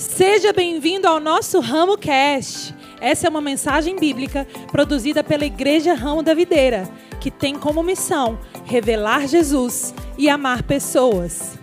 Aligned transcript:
Seja 0.00 0.50
bem-vindo 0.50 1.06
ao 1.06 1.20
nosso 1.20 1.60
Ramo 1.60 1.98
Cast. 1.98 2.74
Essa 3.02 3.26
é 3.26 3.30
uma 3.30 3.42
mensagem 3.42 3.96
bíblica 3.96 4.46
produzida 4.72 5.22
pela 5.22 5.44
Igreja 5.44 5.92
Ramo 5.92 6.22
da 6.22 6.32
Videira, 6.32 6.84
que 7.20 7.30
tem 7.30 7.60
como 7.60 7.82
missão 7.82 8.40
revelar 8.64 9.28
Jesus 9.28 9.92
e 10.16 10.26
amar 10.30 10.62
pessoas. 10.62 11.58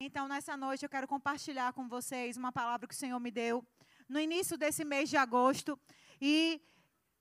Então, 0.00 0.26
nessa 0.26 0.56
noite, 0.56 0.82
eu 0.82 0.88
quero 0.88 1.06
compartilhar 1.06 1.74
com 1.74 1.86
vocês 1.86 2.38
uma 2.38 2.50
palavra 2.50 2.88
que 2.88 2.94
o 2.94 2.96
Senhor 2.96 3.20
me 3.20 3.30
deu 3.30 3.62
no 4.08 4.18
início 4.18 4.56
desse 4.56 4.82
mês 4.82 5.10
de 5.10 5.18
agosto. 5.18 5.78
E 6.22 6.58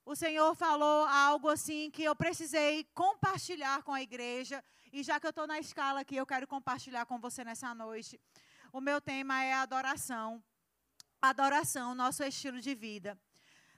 o 0.06 0.16
Senhor 0.16 0.56
falou 0.56 1.06
algo 1.08 1.50
assim 1.50 1.92
que 1.92 2.06
eu 2.06 2.16
precisei 2.16 2.88
compartilhar 2.94 3.84
com 3.84 3.92
a 3.92 4.02
igreja. 4.02 4.64
E 4.92 5.04
já 5.04 5.20
que 5.20 5.28
eu 5.28 5.30
estou 5.30 5.46
na 5.46 5.60
escala 5.60 6.00
aqui, 6.00 6.16
eu 6.16 6.26
quero 6.26 6.48
compartilhar 6.48 7.06
com 7.06 7.20
você 7.20 7.44
nessa 7.44 7.76
noite. 7.76 8.20
O 8.74 8.82
meu 8.82 9.00
tema 9.00 9.44
é 9.44 9.54
adoração. 9.54 10.44
Adoração, 11.22 11.94
nosso 11.94 12.24
estilo 12.24 12.60
de 12.60 12.74
vida. 12.74 13.20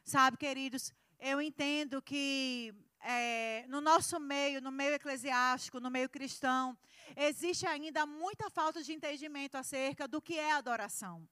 Sabe, 0.06 0.38
queridos, 0.38 0.94
eu 1.20 1.42
entendo 1.42 2.02
que 2.02 2.74
é, 3.02 3.66
no 3.68 3.82
nosso 3.82 4.20
meio, 4.20 4.62
no 4.62 4.72
meio 4.72 4.94
eclesiástico, 4.94 5.80
no 5.80 5.92
meio 5.92 6.10
cristão, 6.10 6.78
existe 7.16 7.66
ainda 7.68 8.06
muita 8.06 8.50
falta 8.50 8.82
de 8.82 8.94
entendimento 8.94 9.56
acerca 9.56 10.08
do 10.08 10.22
que 10.22 10.38
é 10.38 10.54
adoração. 10.54 11.28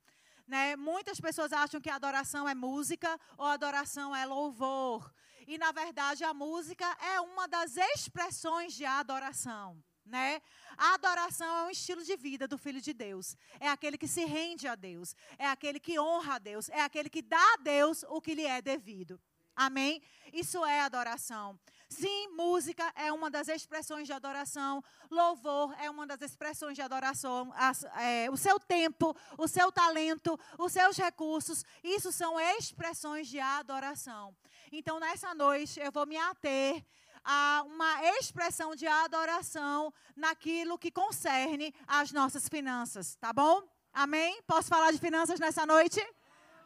Né? 0.48 0.76
Muitas 0.76 1.22
pessoas 1.22 1.54
acham 1.54 1.80
que 1.80 1.90
adoração 1.90 2.50
é 2.50 2.56
música 2.56 3.20
ou 3.38 3.46
adoração 3.46 4.16
é 4.16 4.26
louvor. 4.26 5.14
E, 5.50 5.58
na 5.58 5.72
verdade, 5.72 6.24
a 6.24 6.32
música 6.32 6.86
é 7.02 7.20
uma 7.20 7.48
das 7.48 7.76
expressões 7.76 8.72
de 8.72 8.86
adoração. 8.86 9.84
Né? 10.06 10.44
A 10.78 10.94
adoração 10.94 11.48
é 11.48 11.64
um 11.64 11.72
estilo 11.72 12.04
de 12.04 12.16
vida 12.16 12.48
do 12.48 12.56
Filho 12.56 12.80
de 12.80 12.94
Deus. 12.94 13.36
É 13.60 13.68
aquele 13.68 13.98
que 13.98 14.08
se 14.08 14.24
rende 14.26 14.68
a 14.68 14.76
Deus. 14.76 15.16
É 15.40 15.48
aquele 15.48 15.80
que 15.80 16.00
honra 16.00 16.36
a 16.36 16.38
Deus. 16.38 16.70
É 16.70 16.82
aquele 16.82 17.10
que 17.10 17.24
dá 17.24 17.54
a 17.56 17.58
Deus 17.64 18.06
o 18.10 18.22
que 18.22 18.36
lhe 18.36 18.46
é 18.46 18.62
devido. 18.62 19.20
Amém? 19.56 20.04
Isso 20.32 20.64
é 20.64 20.82
adoração. 20.82 21.60
Sim, 21.90 22.28
música 22.36 22.94
é 22.96 23.12
uma 23.12 23.32
das 23.32 23.48
expressões 23.48 24.06
de 24.06 24.14
adoração, 24.14 24.84
louvor 25.10 25.76
é 25.82 25.90
uma 25.90 26.06
das 26.06 26.22
expressões 26.22 26.76
de 26.76 26.84
adoração. 26.84 27.52
As, 27.56 27.84
é, 27.84 28.30
o 28.30 28.38
seu 28.38 28.60
tempo, 28.60 29.16
o 29.40 29.48
seu 29.48 29.72
talento, 29.72 30.40
os 30.60 30.72
seus 30.72 30.96
recursos, 30.96 31.66
isso 31.84 32.12
são 32.12 32.40
expressões 32.40 33.28
de 33.28 33.40
adoração. 33.40 34.36
Então, 34.72 35.00
nessa 35.00 35.34
noite, 35.34 35.80
eu 35.80 35.92
vou 35.92 36.06
me 36.06 36.16
ater 36.16 36.86
a 37.24 37.64
uma 37.66 38.04
expressão 38.18 38.76
de 38.76 38.86
adoração 38.86 39.92
naquilo 40.16 40.78
que 40.78 40.92
concerne 40.92 41.74
as 41.88 42.12
nossas 42.12 42.48
finanças, 42.48 43.16
tá 43.16 43.34
bom? 43.34 43.64
Amém? 43.92 44.42
Posso 44.44 44.70
falar 44.70 44.92
de 44.92 45.00
finanças 45.00 45.40
nessa 45.40 45.66
noite? 45.66 46.00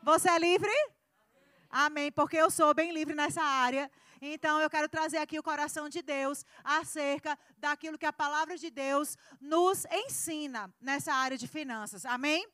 Você 0.01 0.29
é 0.29 0.37
livre? 0.37 0.71
Amém, 1.69 2.11
porque 2.11 2.35
eu 2.35 2.51
sou 2.51 2.73
bem 2.73 2.91
livre 2.91 3.15
nessa 3.15 3.41
área. 3.41 3.89
Então, 4.21 4.59
eu 4.59 4.69
quero 4.69 4.89
trazer 4.89 5.17
aqui 5.17 5.39
o 5.39 5.43
coração 5.43 5.87
de 5.87 6.01
Deus 6.01 6.45
acerca 6.61 7.39
daquilo 7.57 7.97
que 7.97 8.05
a 8.05 8.11
palavra 8.13 8.57
de 8.57 8.69
Deus 8.69 9.17
nos 9.39 9.85
ensina 9.85 10.69
nessa 10.81 11.13
área 11.13 11.37
de 11.37 11.47
finanças. 11.47 12.05
Amém? 12.05 12.45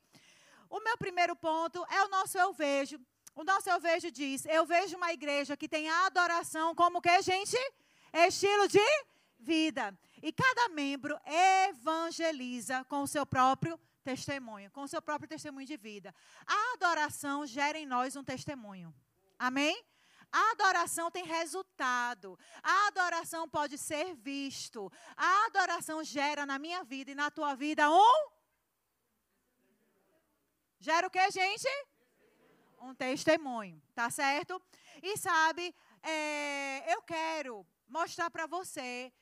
O 0.68 0.78
meu 0.78 0.96
primeiro 0.96 1.34
ponto 1.34 1.84
é 1.90 2.04
o 2.04 2.08
nosso 2.08 2.38
eu 2.38 2.52
vejo. 2.52 3.00
O 3.40 3.44
nosso 3.44 3.70
eu 3.70 3.80
vejo 3.80 4.10
diz: 4.10 4.44
eu 4.44 4.66
vejo 4.66 4.98
uma 4.98 5.14
igreja 5.14 5.56
que 5.56 5.66
tem 5.66 5.88
adoração 5.88 6.74
como 6.74 7.00
que, 7.00 7.22
gente? 7.22 7.56
Estilo 8.12 8.68
de 8.68 8.86
vida. 9.38 9.98
E 10.22 10.30
cada 10.30 10.68
membro 10.68 11.18
evangeliza 11.70 12.84
com 12.84 13.00
o 13.00 13.06
seu 13.08 13.24
próprio 13.24 13.80
testemunho, 14.04 14.70
com 14.70 14.82
o 14.82 14.88
seu 14.88 15.00
próprio 15.00 15.26
testemunho 15.26 15.66
de 15.66 15.78
vida. 15.78 16.14
A 16.46 16.74
adoração 16.74 17.46
gera 17.46 17.78
em 17.78 17.86
nós 17.86 18.14
um 18.14 18.22
testemunho. 18.22 18.94
Amém? 19.38 19.82
A 20.30 20.50
adoração 20.50 21.10
tem 21.10 21.24
resultado. 21.24 22.38
A 22.62 22.88
adoração 22.88 23.48
pode 23.48 23.78
ser 23.78 24.14
visto. 24.16 24.92
A 25.16 25.46
adoração 25.46 26.04
gera 26.04 26.44
na 26.44 26.58
minha 26.58 26.84
vida 26.84 27.12
e 27.12 27.14
na 27.14 27.30
tua 27.30 27.54
vida 27.54 27.90
um 27.90 28.30
Gera 30.78 31.06
o 31.06 31.10
que, 31.10 31.30
gente? 31.30 31.68
Um 32.80 32.94
testemunho, 32.94 33.80
tá 33.94 34.10
certo? 34.10 34.60
E 35.02 35.16
sabe, 35.16 35.74
é, 36.02 36.94
eu 36.94 37.02
quero 37.02 37.66
mostrar 37.86 38.30
para 38.30 38.46
você 38.46 39.12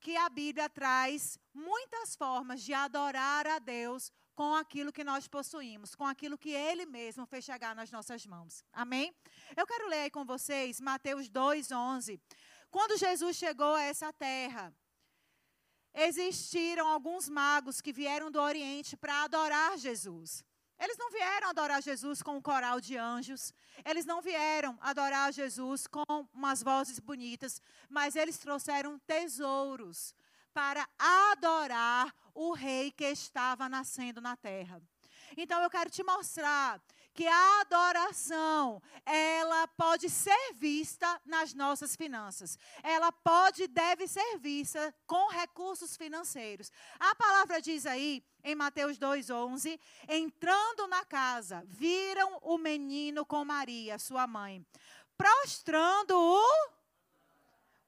que 0.00 0.16
a 0.16 0.28
Bíblia 0.28 0.68
traz 0.68 1.38
muitas 1.52 2.14
formas 2.14 2.62
de 2.62 2.74
adorar 2.74 3.46
a 3.46 3.58
Deus 3.58 4.12
com 4.34 4.54
aquilo 4.54 4.92
que 4.92 5.04
nós 5.04 5.28
possuímos, 5.28 5.94
com 5.94 6.04
aquilo 6.04 6.36
que 6.36 6.50
Ele 6.50 6.84
mesmo 6.84 7.24
fez 7.24 7.44
chegar 7.44 7.74
nas 7.74 7.90
nossas 7.90 8.26
mãos. 8.26 8.64
Amém? 8.72 9.14
Eu 9.56 9.66
quero 9.66 9.88
ler 9.88 10.00
aí 10.00 10.10
com 10.10 10.24
vocês 10.24 10.80
Mateus 10.80 11.30
2,11. 11.30 12.20
Quando 12.70 12.98
Jesus 12.98 13.36
chegou 13.36 13.74
a 13.74 13.82
essa 13.82 14.12
terra, 14.12 14.74
existiram 15.94 16.88
alguns 16.88 17.28
magos 17.28 17.80
que 17.80 17.92
vieram 17.92 18.30
do 18.30 18.40
Oriente 18.40 18.96
para 18.96 19.22
adorar 19.22 19.78
Jesus. 19.78 20.44
Eles 20.78 20.96
não 20.98 21.10
vieram 21.10 21.48
adorar 21.48 21.82
Jesus 21.82 22.22
com 22.22 22.36
um 22.36 22.42
coral 22.42 22.80
de 22.80 22.96
anjos, 22.96 23.54
eles 23.84 24.04
não 24.04 24.20
vieram 24.20 24.76
adorar 24.80 25.32
Jesus 25.32 25.86
com 25.86 26.04
umas 26.32 26.62
vozes 26.62 26.98
bonitas, 26.98 27.62
mas 27.88 28.16
eles 28.16 28.38
trouxeram 28.38 28.98
tesouros 29.00 30.14
para 30.52 30.88
adorar 30.98 32.14
o 32.34 32.52
rei 32.52 32.90
que 32.90 33.04
estava 33.04 33.68
nascendo 33.68 34.20
na 34.20 34.36
terra. 34.36 34.80
Então 35.36 35.60
eu 35.62 35.70
quero 35.70 35.90
te 35.90 36.02
mostrar 36.02 36.80
que 37.14 37.26
a 37.28 37.60
adoração, 37.60 38.82
ela 39.06 39.68
pode 39.68 40.10
ser 40.10 40.52
vista 40.54 41.20
nas 41.24 41.54
nossas 41.54 41.94
finanças. 41.94 42.58
Ela 42.82 43.12
pode 43.12 43.62
e 43.62 43.68
deve 43.68 44.08
ser 44.08 44.38
vista 44.38 44.92
com 45.06 45.28
recursos 45.30 45.96
financeiros. 45.96 46.72
A 46.98 47.14
palavra 47.14 47.62
diz 47.62 47.86
aí, 47.86 48.22
em 48.42 48.56
Mateus 48.56 48.98
2,11: 48.98 49.78
entrando 50.08 50.88
na 50.88 51.04
casa, 51.04 51.62
viram 51.68 52.38
o 52.42 52.58
menino 52.58 53.24
com 53.24 53.44
Maria, 53.44 53.96
sua 53.96 54.26
mãe, 54.26 54.66
prostrando-o, 55.16 56.42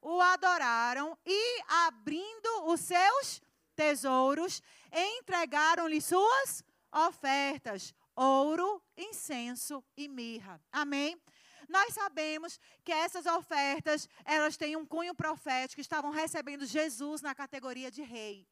o 0.01 0.21
adoraram 0.21 1.17
e, 1.25 1.61
abrindo 1.85 2.67
os 2.67 2.79
seus 2.79 3.41
tesouros, 3.75 4.63
entregaram-lhe 4.91 5.99
suas 5.99 6.63
ofertas, 6.91 7.93
ouro, 8.17 8.81
incenso 8.97 9.83
e 9.95 10.07
mirra. 10.07 10.59
Amém? 10.71 11.21
Nós 11.69 11.93
sabemos 11.93 12.59
que 12.83 12.91
essas 12.91 13.25
ofertas, 13.25 14.09
elas 14.25 14.57
têm 14.57 14.75
um 14.75 14.85
cunho 14.85 15.13
profético, 15.13 15.79
estavam 15.79 16.11
recebendo 16.11 16.65
Jesus 16.65 17.21
na 17.21 17.35
categoria 17.35 17.91
de 17.91 18.01
rei 18.01 18.47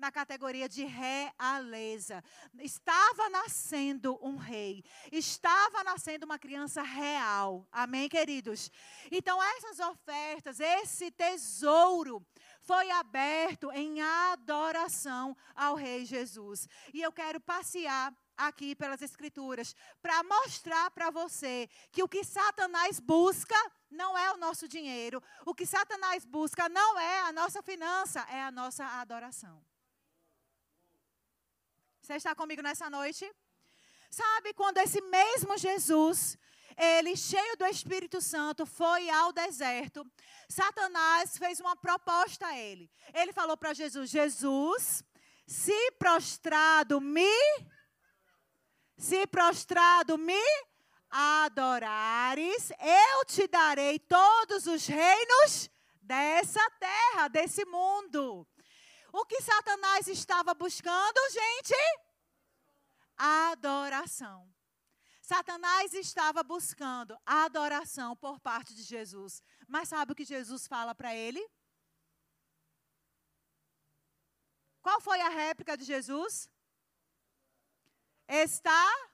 na 0.00 0.10
categoria 0.10 0.66
de 0.66 0.84
realeza. 0.84 2.24
Estava 2.58 3.28
nascendo 3.28 4.18
um 4.22 4.36
rei, 4.36 4.82
estava 5.12 5.84
nascendo 5.84 6.24
uma 6.24 6.38
criança 6.38 6.80
real. 6.80 7.68
Amém, 7.70 8.08
queridos? 8.08 8.70
Então, 9.12 9.38
essas 9.42 9.78
ofertas, 9.78 10.58
esse 10.58 11.10
tesouro, 11.10 12.26
foi 12.62 12.90
aberto 12.90 13.70
em 13.72 14.00
adoração 14.00 15.36
ao 15.54 15.74
Rei 15.74 16.04
Jesus. 16.06 16.66
E 16.94 17.02
eu 17.02 17.12
quero 17.12 17.38
passear 17.40 18.14
aqui 18.46 18.74
pelas 18.74 19.02
Escrituras 19.02 19.74
para 20.02 20.22
mostrar 20.22 20.90
para 20.90 21.10
você 21.10 21.68
que 21.92 22.02
o 22.02 22.08
que 22.08 22.24
Satanás 22.24 23.00
busca 23.00 23.56
não 23.90 24.16
é 24.16 24.32
o 24.32 24.36
nosso 24.36 24.68
dinheiro, 24.68 25.22
o 25.44 25.54
que 25.54 25.66
Satanás 25.66 26.24
busca 26.24 26.68
não 26.68 26.98
é 26.98 27.20
a 27.20 27.32
nossa 27.32 27.62
finança, 27.62 28.20
é 28.30 28.42
a 28.42 28.50
nossa 28.50 28.84
adoração. 29.00 29.62
Você 32.00 32.14
está 32.14 32.34
comigo 32.34 32.62
nessa 32.62 32.88
noite? 32.88 33.30
Sabe 34.10 34.52
quando 34.54 34.78
esse 34.78 35.00
mesmo 35.02 35.56
Jesus, 35.56 36.36
ele 36.76 37.16
cheio 37.16 37.56
do 37.56 37.66
Espírito 37.66 38.20
Santo, 38.20 38.66
foi 38.66 39.08
ao 39.10 39.32
deserto, 39.32 40.04
Satanás 40.48 41.36
fez 41.36 41.60
uma 41.60 41.76
proposta 41.76 42.46
a 42.46 42.58
ele. 42.58 42.90
Ele 43.14 43.32
falou 43.32 43.56
para 43.56 43.72
Jesus: 43.72 44.10
Jesus, 44.10 45.04
se 45.46 45.92
prostrado 45.92 47.00
me 47.00 47.30
se 49.00 49.26
prostrado 49.26 50.18
me 50.18 50.44
adorares, 51.08 52.70
eu 52.78 53.24
te 53.24 53.48
darei 53.48 53.98
todos 53.98 54.66
os 54.66 54.86
reinos 54.86 55.70
dessa 56.02 56.60
terra, 56.78 57.26
desse 57.28 57.64
mundo. 57.64 58.46
O 59.10 59.24
que 59.24 59.40
Satanás 59.40 60.06
estava 60.06 60.52
buscando, 60.52 61.18
gente? 61.32 61.74
Adoração. 63.16 64.46
Satanás 65.22 65.94
estava 65.94 66.42
buscando 66.42 67.18
adoração 67.24 68.14
por 68.14 68.38
parte 68.38 68.74
de 68.74 68.82
Jesus. 68.82 69.42
Mas 69.66 69.88
sabe 69.88 70.12
o 70.12 70.14
que 70.14 70.26
Jesus 70.26 70.66
fala 70.66 70.94
para 70.94 71.14
ele? 71.14 71.42
Qual 74.82 75.00
foi 75.00 75.20
a 75.22 75.28
réplica 75.30 75.74
de 75.76 75.84
Jesus? 75.84 76.50
Está 78.30 79.10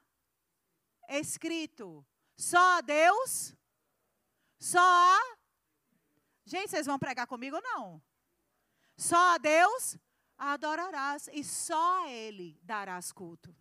escrito. 1.09 2.07
Só 2.37 2.79
a 2.79 2.81
Deus, 2.83 3.55
só 4.59 4.79
a. 4.79 5.37
Gente, 6.45 6.71
vocês 6.71 6.87
vão 6.87 6.99
pregar 6.99 7.27
comigo 7.27 7.57
ou 7.57 7.63
não? 7.63 8.03
Só 8.97 9.35
a 9.35 9.39
Deus 9.39 9.97
adorarás 10.37 11.29
e 11.33 11.43
só 11.43 12.05
a 12.05 12.11
Ele 12.11 12.61
darás 12.63 13.11
culto. 13.11 13.57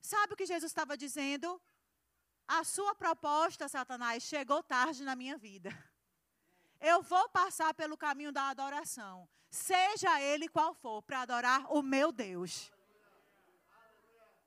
Sabe 0.00 0.32
o 0.32 0.36
que 0.36 0.46
Jesus 0.46 0.70
estava 0.70 0.96
dizendo? 0.96 1.60
A 2.48 2.64
sua 2.64 2.94
proposta, 2.94 3.68
Satanás, 3.68 4.22
chegou 4.22 4.62
tarde 4.62 5.04
na 5.04 5.16
minha 5.16 5.36
vida. 5.36 5.70
Eu 6.80 7.02
vou 7.02 7.28
passar 7.30 7.74
pelo 7.74 7.96
caminho 7.96 8.30
da 8.30 8.48
adoração, 8.48 9.28
seja 9.50 10.20
ele 10.20 10.48
qual 10.48 10.74
for, 10.74 11.02
para 11.02 11.22
adorar 11.22 11.72
o 11.72 11.82
meu 11.82 12.12
Deus. 12.12 12.70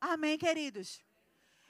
Amém, 0.02 0.38
queridos? 0.38 1.02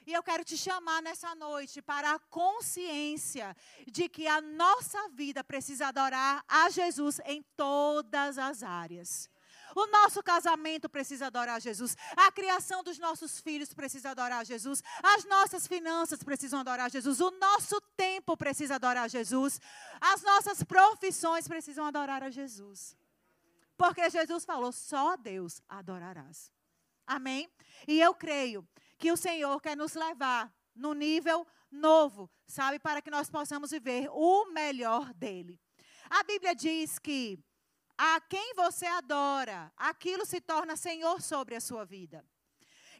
E 0.06 0.12
eu 0.12 0.22
quero 0.22 0.44
te 0.44 0.56
chamar 0.56 1.02
nessa 1.02 1.34
noite 1.34 1.82
para 1.82 2.12
a 2.12 2.18
consciência 2.18 3.56
de 3.86 4.08
que 4.08 4.26
a 4.26 4.40
nossa 4.40 5.08
vida 5.10 5.44
precisa 5.44 5.88
adorar 5.88 6.44
a 6.48 6.70
Jesus 6.70 7.20
em 7.24 7.42
todas 7.56 8.38
as 8.38 8.62
áreas. 8.62 9.28
O 9.74 9.86
nosso 9.86 10.22
casamento 10.22 10.88
precisa 10.88 11.26
adorar 11.26 11.60
Jesus. 11.60 11.96
A 12.16 12.32
criação 12.32 12.82
dos 12.82 12.98
nossos 12.98 13.40
filhos 13.40 13.72
precisa 13.72 14.10
adorar 14.10 14.44
Jesus. 14.44 14.82
As 15.02 15.24
nossas 15.24 15.66
finanças 15.66 16.22
precisam 16.22 16.60
adorar 16.60 16.90
Jesus. 16.90 17.20
O 17.20 17.30
nosso 17.32 17.80
tempo 17.96 18.36
precisa 18.36 18.76
adorar 18.76 19.08
Jesus. 19.08 19.60
As 20.00 20.22
nossas 20.22 20.62
profissões 20.62 21.46
precisam 21.46 21.84
adorar 21.84 22.22
a 22.22 22.30
Jesus. 22.30 22.96
Porque 23.76 24.10
Jesus 24.10 24.44
falou: 24.44 24.72
só 24.72 25.12
a 25.12 25.16
Deus 25.16 25.62
adorarás. 25.68 26.50
Amém? 27.10 27.50
E 27.88 28.00
eu 28.00 28.14
creio 28.14 28.64
que 28.96 29.10
o 29.10 29.16
Senhor 29.16 29.60
quer 29.60 29.76
nos 29.76 29.94
levar 29.94 30.54
no 30.76 30.94
nível 30.94 31.44
novo, 31.68 32.30
sabe? 32.46 32.78
Para 32.78 33.02
que 33.02 33.10
nós 33.10 33.28
possamos 33.28 33.72
viver 33.72 34.08
o 34.12 34.52
melhor 34.52 35.12
dele. 35.14 35.58
A 36.08 36.22
Bíblia 36.22 36.54
diz 36.54 37.00
que 37.00 37.36
a 37.98 38.20
quem 38.20 38.54
você 38.54 38.86
adora, 38.86 39.72
aquilo 39.76 40.24
se 40.24 40.40
torna 40.40 40.76
senhor 40.76 41.20
sobre 41.20 41.56
a 41.56 41.60
sua 41.60 41.84
vida. 41.84 42.24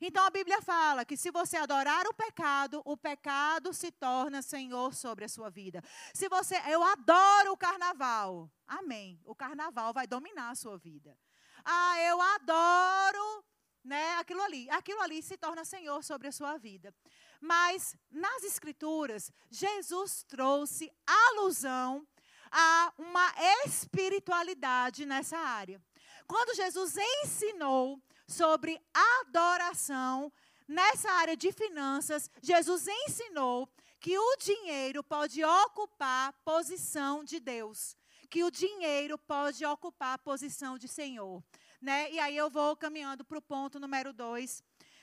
Então 0.01 0.25
a 0.25 0.31
Bíblia 0.31 0.61
fala 0.61 1.05
que 1.05 1.17
se 1.17 1.31
você 1.31 1.57
adorar 1.57 2.05
o 2.09 2.15
pecado, 2.15 2.83
o 2.85 2.97
pecado 2.97 3.73
se 3.73 3.93
torna 3.93 4.43
senhor 4.43 4.93
sobre 4.93 5.25
a 5.25 5.29
sua 5.29 5.51
vida. 5.51 5.85
Se 6.13 6.29
você, 6.29 6.61
eu 6.67 6.83
adoro 6.83 7.53
o 7.53 7.57
carnaval. 7.57 8.51
Amém. 8.67 9.21
O 9.25 9.37
carnaval 9.37 9.93
vai 9.93 10.09
dominar 10.09 10.51
a 10.51 10.57
sua 10.57 10.77
vida. 10.77 11.17
Ah, 11.65 12.01
eu 12.01 12.21
adoro, 12.21 13.45
né, 13.85 14.17
aquilo 14.17 14.43
ali. 14.43 14.69
Aquilo 14.71 15.01
ali 15.01 15.23
se 15.23 15.37
torna 15.37 15.65
senhor 15.65 16.03
sobre 16.03 16.29
a 16.29 16.33
sua 16.33 16.57
vida. 16.57 16.95
Mas 17.41 17.97
nas 18.11 18.43
escrituras, 18.45 19.33
Jesus 19.51 20.25
trouxe 20.25 20.93
alusão 21.07 22.07
há 22.51 22.93
uma 22.99 23.33
espiritualidade 23.65 25.07
nessa 25.07 25.39
área. 25.39 25.81
Quando 26.27 26.55
Jesus 26.55 26.97
ensinou 26.97 28.01
sobre 28.27 28.81
adoração, 29.21 30.33
nessa 30.71 31.11
área 31.11 31.37
de 31.37 31.51
finanças, 31.51 32.31
Jesus 32.41 32.87
ensinou 32.87 33.69
que 33.99 34.17
o 34.17 34.37
dinheiro 34.37 35.03
pode 35.03 35.45
ocupar 35.45 36.33
posição 36.45 37.25
de 37.25 37.41
Deus, 37.41 37.97
que 38.31 38.45
o 38.45 38.51
dinheiro 38.51 39.19
pode 39.19 39.67
ocupar 39.67 40.19
posição 40.19 40.79
de 40.79 40.87
Senhor. 40.87 41.43
Né? 41.81 42.11
E 42.13 42.21
aí 42.21 42.37
eu 42.37 42.51
vou 42.51 42.77
caminhando 42.77 43.25
para 43.25 43.39
o 43.39 43.43
ponto 43.43 43.81
número 43.81 44.13
dois. 44.13 44.63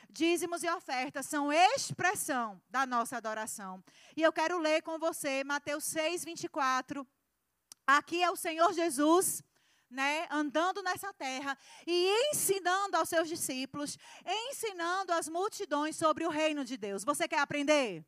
Dízimos 0.09 0.63
e 0.63 0.69
ofertas 0.69 1.25
são 1.25 1.51
expressão 1.51 2.61
da 2.69 2.85
nossa 2.85 3.17
adoração. 3.17 3.83
E 4.15 4.21
eu 4.21 4.31
quero 4.31 4.57
ler 4.57 4.81
com 4.81 4.97
você 4.97 5.43
Mateus 5.43 5.83
6, 5.85 6.23
24 6.23 7.05
Aqui 7.87 8.21
é 8.21 8.29
o 8.29 8.35
Senhor 8.35 8.73
Jesus, 8.73 9.41
né, 9.89 10.27
andando 10.29 10.83
nessa 10.83 11.13
terra 11.13 11.57
e 11.87 12.29
ensinando 12.29 12.97
aos 12.97 13.07
seus 13.07 13.29
discípulos, 13.29 13.97
ensinando 14.25 15.13
as 15.13 15.29
multidões 15.29 15.95
sobre 15.95 16.25
o 16.25 16.29
reino 16.29 16.65
de 16.65 16.75
Deus. 16.75 17.05
Você 17.05 17.29
quer 17.29 17.39
aprender? 17.39 18.03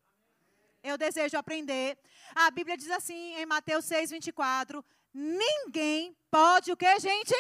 Eu 0.84 0.98
desejo 0.98 1.38
aprender. 1.38 1.98
A 2.36 2.52
Bíblia 2.52 2.76
diz 2.76 2.92
assim 2.92 3.36
em 3.36 3.46
Mateus 3.46 3.86
6, 3.86 4.12
24: 4.12 4.84
Ninguém 5.14 6.14
pode 6.30 6.74
o 6.74 6.78
que, 6.78 7.00
gente? 7.00 7.34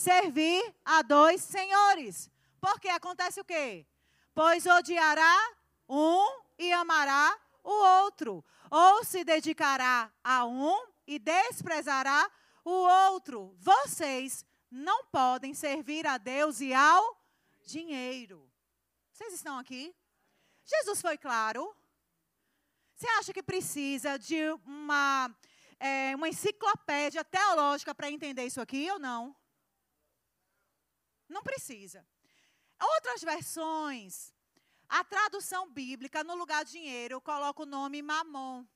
Servir 0.00 0.74
a 0.82 1.02
dois 1.02 1.42
senhores. 1.42 2.30
Porque 2.58 2.88
acontece 2.88 3.38
o 3.38 3.44
quê? 3.44 3.86
Pois 4.34 4.64
odiará 4.64 5.36
um 5.86 6.40
e 6.58 6.72
amará 6.72 7.38
o 7.62 7.70
outro. 8.04 8.42
Ou 8.70 9.04
se 9.04 9.22
dedicará 9.24 10.10
a 10.24 10.46
um 10.46 10.86
e 11.06 11.18
desprezará 11.18 12.30
o 12.64 12.70
outro. 12.70 13.54
Vocês 13.58 14.42
não 14.70 15.04
podem 15.04 15.52
servir 15.52 16.06
a 16.06 16.16
Deus 16.16 16.62
e 16.62 16.72
ao 16.72 17.22
dinheiro. 17.66 18.50
Vocês 19.12 19.34
estão 19.34 19.58
aqui? 19.58 19.94
Jesus 20.64 21.02
foi 21.02 21.18
claro. 21.18 21.76
Você 22.94 23.06
acha 23.18 23.34
que 23.34 23.42
precisa 23.42 24.18
de 24.18 24.50
uma, 24.64 25.30
é, 25.78 26.16
uma 26.16 26.30
enciclopédia 26.30 27.22
teológica 27.22 27.94
para 27.94 28.10
entender 28.10 28.46
isso 28.46 28.62
aqui 28.62 28.90
ou 28.90 28.98
não? 28.98 29.36
Não 31.30 31.42
precisa. 31.42 32.06
Outras 32.78 33.22
versões, 33.22 34.34
a 34.88 35.02
tradução 35.04 35.70
bíblica, 35.70 36.22
no 36.22 36.34
lugar 36.34 36.64
dinheiro, 36.64 37.20
coloca 37.20 37.62
o 37.62 37.66
nome 37.66 38.02
mamon 38.02 38.66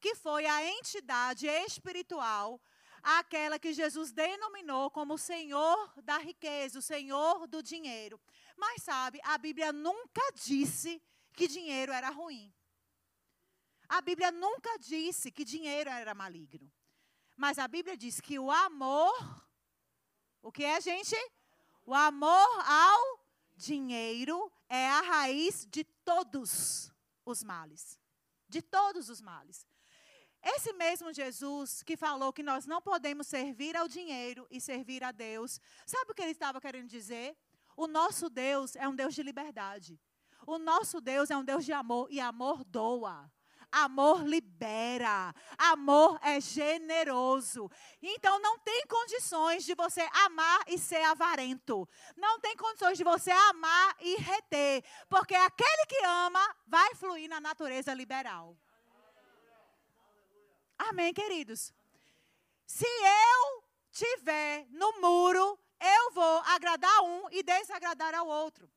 que 0.00 0.14
foi 0.14 0.46
a 0.46 0.64
entidade 0.64 1.46
espiritual, 1.46 2.60
aquela 3.02 3.58
que 3.58 3.72
Jesus 3.72 4.10
denominou 4.10 4.90
como 4.90 5.14
o 5.14 5.18
Senhor 5.18 5.92
da 6.02 6.18
riqueza, 6.18 6.78
o 6.78 6.82
Senhor 6.82 7.46
do 7.46 7.62
dinheiro. 7.62 8.18
Mas 8.56 8.82
sabe, 8.82 9.20
a 9.22 9.36
Bíblia 9.36 9.72
nunca 9.72 10.22
disse 10.34 11.00
que 11.34 11.46
dinheiro 11.46 11.92
era 11.92 12.08
ruim. 12.08 12.52
A 13.88 14.00
Bíblia 14.00 14.30
nunca 14.30 14.78
disse 14.78 15.30
que 15.30 15.44
dinheiro 15.44 15.90
era 15.90 16.14
maligno. 16.14 16.70
Mas 17.36 17.58
a 17.58 17.68
Bíblia 17.68 17.96
diz 17.96 18.20
que 18.20 18.38
o 18.38 18.50
amor, 18.50 19.46
o 20.42 20.50
que 20.52 20.64
é, 20.64 20.80
gente? 20.80 21.16
O 21.84 21.94
amor 21.94 22.48
ao 22.66 23.20
dinheiro 23.56 24.50
é 24.68 24.88
a 24.88 25.00
raiz 25.00 25.66
de 25.70 25.84
todos 25.84 26.92
os 27.24 27.42
males. 27.42 27.98
De 28.48 28.62
todos 28.62 29.08
os 29.08 29.20
males. 29.20 29.66
Esse 30.42 30.72
mesmo 30.72 31.12
Jesus 31.12 31.82
que 31.82 31.96
falou 31.96 32.32
que 32.32 32.42
nós 32.42 32.64
não 32.66 32.80
podemos 32.80 33.26
servir 33.26 33.76
ao 33.76 33.86
dinheiro 33.86 34.46
e 34.50 34.60
servir 34.60 35.04
a 35.04 35.12
Deus, 35.12 35.60
sabe 35.84 36.12
o 36.12 36.14
que 36.14 36.22
ele 36.22 36.30
estava 36.30 36.60
querendo 36.60 36.88
dizer? 36.88 37.36
O 37.76 37.86
nosso 37.86 38.30
Deus 38.30 38.74
é 38.76 38.88
um 38.88 38.94
Deus 38.94 39.14
de 39.14 39.22
liberdade. 39.22 40.00
O 40.46 40.58
nosso 40.58 41.00
Deus 41.00 41.30
é 41.30 41.36
um 41.36 41.44
Deus 41.44 41.64
de 41.64 41.72
amor 41.72 42.08
e 42.10 42.18
amor 42.20 42.64
doa. 42.64 43.30
Amor 43.72 44.26
libera, 44.26 45.34
amor 45.56 46.18
é 46.22 46.40
generoso. 46.40 47.70
Então 48.02 48.40
não 48.40 48.58
tem 48.58 48.86
condições 48.86 49.64
de 49.64 49.74
você 49.74 50.08
amar 50.24 50.64
e 50.66 50.78
ser 50.78 51.02
avarento. 51.04 51.88
Não 52.16 52.40
tem 52.40 52.56
condições 52.56 52.98
de 52.98 53.04
você 53.04 53.30
amar 53.30 53.96
e 54.00 54.16
reter, 54.16 54.84
porque 55.08 55.34
aquele 55.34 55.86
que 55.86 56.04
ama 56.04 56.56
vai 56.66 56.94
fluir 56.94 57.28
na 57.28 57.40
natureza 57.40 57.94
liberal. 57.94 58.56
Amém, 60.78 61.12
queridos? 61.12 61.72
Se 62.66 62.86
eu 62.86 63.64
tiver 63.92 64.66
no 64.70 65.00
muro, 65.00 65.58
eu 65.80 66.12
vou 66.12 66.42
agradar 66.46 67.02
um 67.02 67.28
e 67.30 67.42
desagradar 67.42 68.14
ao 68.14 68.26
outro. 68.26 68.70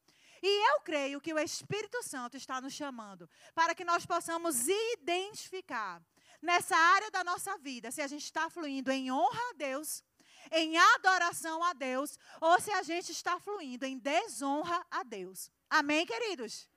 E 0.45 0.71
eu 0.71 0.81
creio 0.81 1.21
que 1.21 1.33
o 1.33 1.39
Espírito 1.39 2.03
Santo 2.03 2.35
está 2.35 2.59
nos 2.59 2.73
chamando 2.73 3.29
para 3.55 3.73
que 3.73 3.85
nós 3.85 4.05
possamos 4.05 4.67
identificar 4.67 6.03
nessa 6.41 6.75
área 6.75 7.09
da 7.09 7.23
nossa 7.23 7.57
vida 7.59 7.89
se 7.91 8.01
a 8.01 8.07
gente 8.07 8.25
está 8.25 8.49
fluindo 8.49 8.91
em 8.91 9.09
honra 9.09 9.39
a 9.51 9.53
Deus, 9.53 10.03
em 10.51 10.77
adoração 10.77 11.63
a 11.63 11.71
Deus, 11.71 12.19
ou 12.41 12.59
se 12.59 12.71
a 12.71 12.83
gente 12.83 13.13
está 13.13 13.39
fluindo 13.39 13.85
em 13.85 13.97
desonra 13.97 14.85
a 14.91 15.01
Deus. 15.03 15.49
Amém, 15.69 16.05
queridos? 16.05 16.69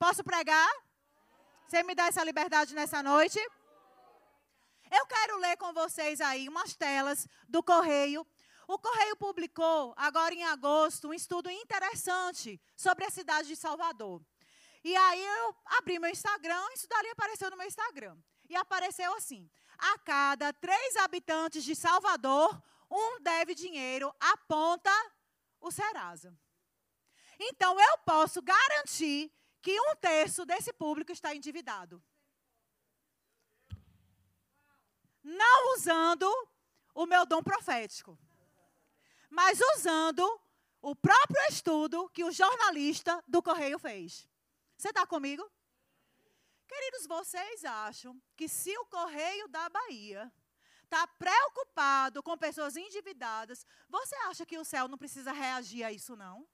Posso 0.00 0.24
pregar? 0.24 0.72
Você 1.68 1.84
me 1.84 1.94
dá 1.94 2.06
essa 2.06 2.24
liberdade 2.24 2.74
nessa 2.74 3.04
noite? 3.04 3.38
Eu 4.90 5.06
quero 5.06 5.38
ler 5.38 5.56
com 5.56 5.72
vocês 5.72 6.20
aí 6.20 6.48
umas 6.48 6.74
telas 6.74 7.28
do 7.48 7.62
Correio. 7.62 8.26
O 8.66 8.78
Correio 8.78 9.16
publicou, 9.16 9.92
agora 9.96 10.34
em 10.34 10.44
agosto, 10.44 11.08
um 11.08 11.14
estudo 11.14 11.50
interessante 11.50 12.60
sobre 12.76 13.04
a 13.04 13.10
cidade 13.10 13.48
de 13.48 13.56
Salvador. 13.56 14.22
E 14.84 14.96
aí 14.96 15.24
eu 15.24 15.56
abri 15.78 15.98
meu 15.98 16.10
Instagram, 16.10 16.62
isso 16.74 16.88
dali 16.88 17.08
apareceu 17.10 17.50
no 17.50 17.56
meu 17.56 17.66
Instagram. 17.66 18.16
E 18.48 18.56
apareceu 18.56 19.14
assim: 19.14 19.50
a 19.78 19.98
cada 19.98 20.52
três 20.52 20.96
habitantes 20.96 21.64
de 21.64 21.74
Salvador, 21.74 22.62
um 22.90 23.20
deve 23.20 23.54
dinheiro, 23.54 24.14
aponta 24.20 24.92
o 25.60 25.70
Serasa. 25.70 26.36
Então 27.38 27.80
eu 27.80 27.98
posso 27.98 28.42
garantir 28.42 29.32
que 29.60 29.80
um 29.80 29.96
terço 29.96 30.44
desse 30.44 30.72
público 30.72 31.12
está 31.12 31.34
endividado. 31.34 32.02
Não 35.22 35.74
usando 35.74 36.28
o 36.94 37.06
meu 37.06 37.24
dom 37.24 37.42
profético, 37.42 38.18
mas 39.32 39.58
usando 39.76 40.22
o 40.82 40.94
próprio 40.94 41.40
estudo 41.48 42.06
que 42.10 42.22
o 42.22 42.30
jornalista 42.30 43.24
do 43.26 43.42
Correio 43.42 43.78
fez. 43.78 44.28
Você 44.76 44.88
está 44.88 45.06
comigo? 45.06 45.42
Queridos, 46.68 47.06
vocês 47.06 47.64
acham 47.64 48.20
que 48.36 48.46
se 48.46 48.76
o 48.76 48.84
Correio 48.86 49.48
da 49.48 49.70
Bahia 49.70 50.30
está 50.84 51.06
preocupado 51.06 52.22
com 52.22 52.36
pessoas 52.36 52.76
endividadas, 52.76 53.64
você 53.88 54.14
acha 54.26 54.44
que 54.44 54.58
o 54.58 54.64
céu 54.66 54.86
não 54.86 54.98
precisa 54.98 55.32
reagir 55.32 55.82
a 55.82 55.90
isso, 55.90 56.14
não? 56.14 56.46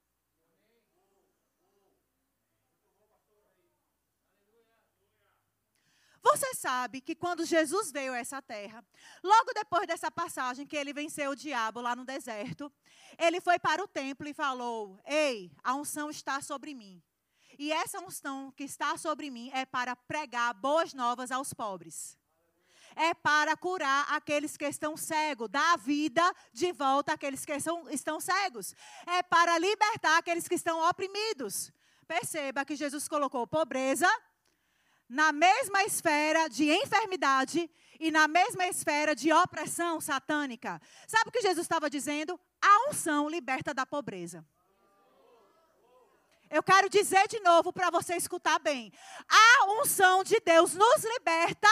Você 6.30 6.52
sabe 6.54 7.00
que 7.00 7.14
quando 7.14 7.46
Jesus 7.46 7.90
veio 7.90 8.12
a 8.12 8.18
essa 8.18 8.42
terra, 8.42 8.84
logo 9.22 9.50
depois 9.54 9.86
dessa 9.86 10.10
passagem 10.10 10.66
que 10.66 10.76
ele 10.76 10.92
venceu 10.92 11.30
o 11.30 11.36
diabo 11.36 11.80
lá 11.80 11.96
no 11.96 12.04
deserto, 12.04 12.70
ele 13.16 13.40
foi 13.40 13.58
para 13.58 13.82
o 13.82 13.88
templo 13.88 14.28
e 14.28 14.34
falou: 14.34 15.00
Ei, 15.06 15.50
a 15.64 15.74
unção 15.74 16.10
está 16.10 16.42
sobre 16.42 16.74
mim. 16.74 17.02
E 17.58 17.72
essa 17.72 17.98
unção 17.98 18.52
que 18.52 18.64
está 18.64 18.98
sobre 18.98 19.30
mim 19.30 19.50
é 19.54 19.64
para 19.64 19.96
pregar 19.96 20.52
boas 20.52 20.92
novas 20.92 21.30
aos 21.30 21.54
pobres. 21.54 22.18
É 22.94 23.14
para 23.14 23.56
curar 23.56 24.06
aqueles 24.12 24.54
que 24.54 24.66
estão 24.66 24.98
cegos, 24.98 25.48
dar 25.48 25.78
vida 25.78 26.22
de 26.52 26.72
volta 26.72 27.14
àqueles 27.14 27.42
que 27.44 27.58
são, 27.58 27.88
estão 27.88 28.20
cegos. 28.20 28.74
É 29.06 29.22
para 29.22 29.56
libertar 29.56 30.18
aqueles 30.18 30.46
que 30.46 30.56
estão 30.56 30.86
oprimidos. 30.90 31.72
Perceba 32.06 32.66
que 32.66 32.76
Jesus 32.76 33.08
colocou 33.08 33.46
pobreza 33.46 34.08
na 35.08 35.32
mesma 35.32 35.84
esfera 35.84 36.48
de 36.48 36.70
enfermidade 36.70 37.70
e 37.98 38.10
na 38.10 38.28
mesma 38.28 38.66
esfera 38.66 39.14
de 39.14 39.32
opressão 39.32 40.00
satânica. 40.00 40.80
Sabe 41.06 41.30
o 41.30 41.32
que 41.32 41.40
Jesus 41.40 41.64
estava 41.64 41.88
dizendo? 41.88 42.38
A 42.60 42.90
unção 42.90 43.28
liberta 43.28 43.72
da 43.72 43.86
pobreza. 43.86 44.44
Eu 46.50 46.62
quero 46.62 46.88
dizer 46.88 47.26
de 47.28 47.40
novo 47.40 47.72
para 47.72 47.90
você 47.90 48.16
escutar 48.16 48.58
bem. 48.58 48.92
A 49.28 49.66
unção 49.80 50.24
de 50.24 50.40
Deus 50.40 50.74
nos 50.74 51.04
liberta 51.04 51.68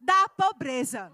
da 0.00 0.28
pobreza. 0.30 1.12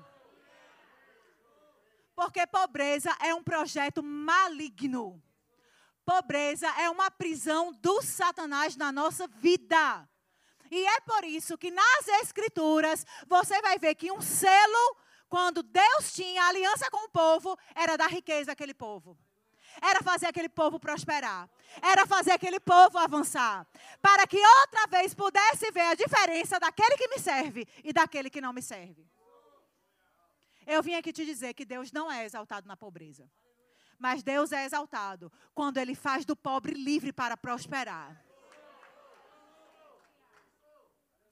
Porque 2.15 2.47
pobreza 2.47 3.15
é 3.21 3.35
um 3.35 3.43
projeto 3.43 4.03
maligno. 4.03 5.23
Pobreza 6.05 6.69
é 6.81 6.89
uma 6.91 7.11
prisão 7.11 7.73
do 7.73 8.03
Satanás 8.03 8.77
na 8.77 8.93
nossa 8.93 9.27
vida. 9.27 10.09
E 10.71 10.87
é 10.87 11.01
por 11.01 11.25
isso 11.25 11.59
que 11.59 11.71
nas 11.71 12.09
Escrituras 12.23 13.07
você 13.27 13.61
vai 13.63 13.79
ver 13.79 13.95
que 13.95 14.11
um 14.11 14.21
selo, 14.21 14.97
quando 15.29 15.63
Deus 15.63 16.13
tinha 16.13 16.47
aliança 16.47 16.91
com 16.91 17.07
o 17.07 17.11
povo, 17.11 17.59
era 17.75 17.97
da 17.97 18.07
riqueza 18.07 18.47
daquele 18.47 18.75
povo 18.75 19.17
era 19.83 20.03
fazer 20.03 20.27
aquele 20.27 20.49
povo 20.49 20.79
prosperar, 20.79 21.49
era 21.83 22.07
fazer 22.07 22.33
aquele 22.33 22.61
povo 22.61 22.99
avançar, 22.99 23.67
para 24.01 24.27
que 24.27 24.39
outra 24.61 24.87
vez 24.87 25.15
pudesse 25.15 25.71
ver 25.71 25.81
a 25.81 25.95
diferença 25.95 26.61
daquele 26.61 26.97
que 26.97 27.09
me 27.09 27.19
serve 27.19 27.67
e 27.83 27.93
daquele 27.93 28.31
que 28.31 28.41
não 28.41 28.53
me 28.53 28.63
serve. 28.63 29.07
Eu 30.67 30.83
vim 30.83 30.95
aqui 30.95 31.13
te 31.13 31.25
dizer 31.25 31.55
que 31.55 31.65
Deus 31.65 31.93
não 31.93 32.11
é 32.11 32.25
exaltado 32.25 32.67
na 32.67 32.77
pobreza, 32.77 33.29
mas 33.99 34.23
Deus 34.23 34.53
é 34.53 34.65
exaltado 34.65 35.31
quando 35.55 35.79
Ele 35.79 35.95
faz 35.95 36.25
do 36.25 36.37
pobre 36.37 36.73
livre 36.73 37.13
para 37.13 37.37
prosperar. 37.37 38.24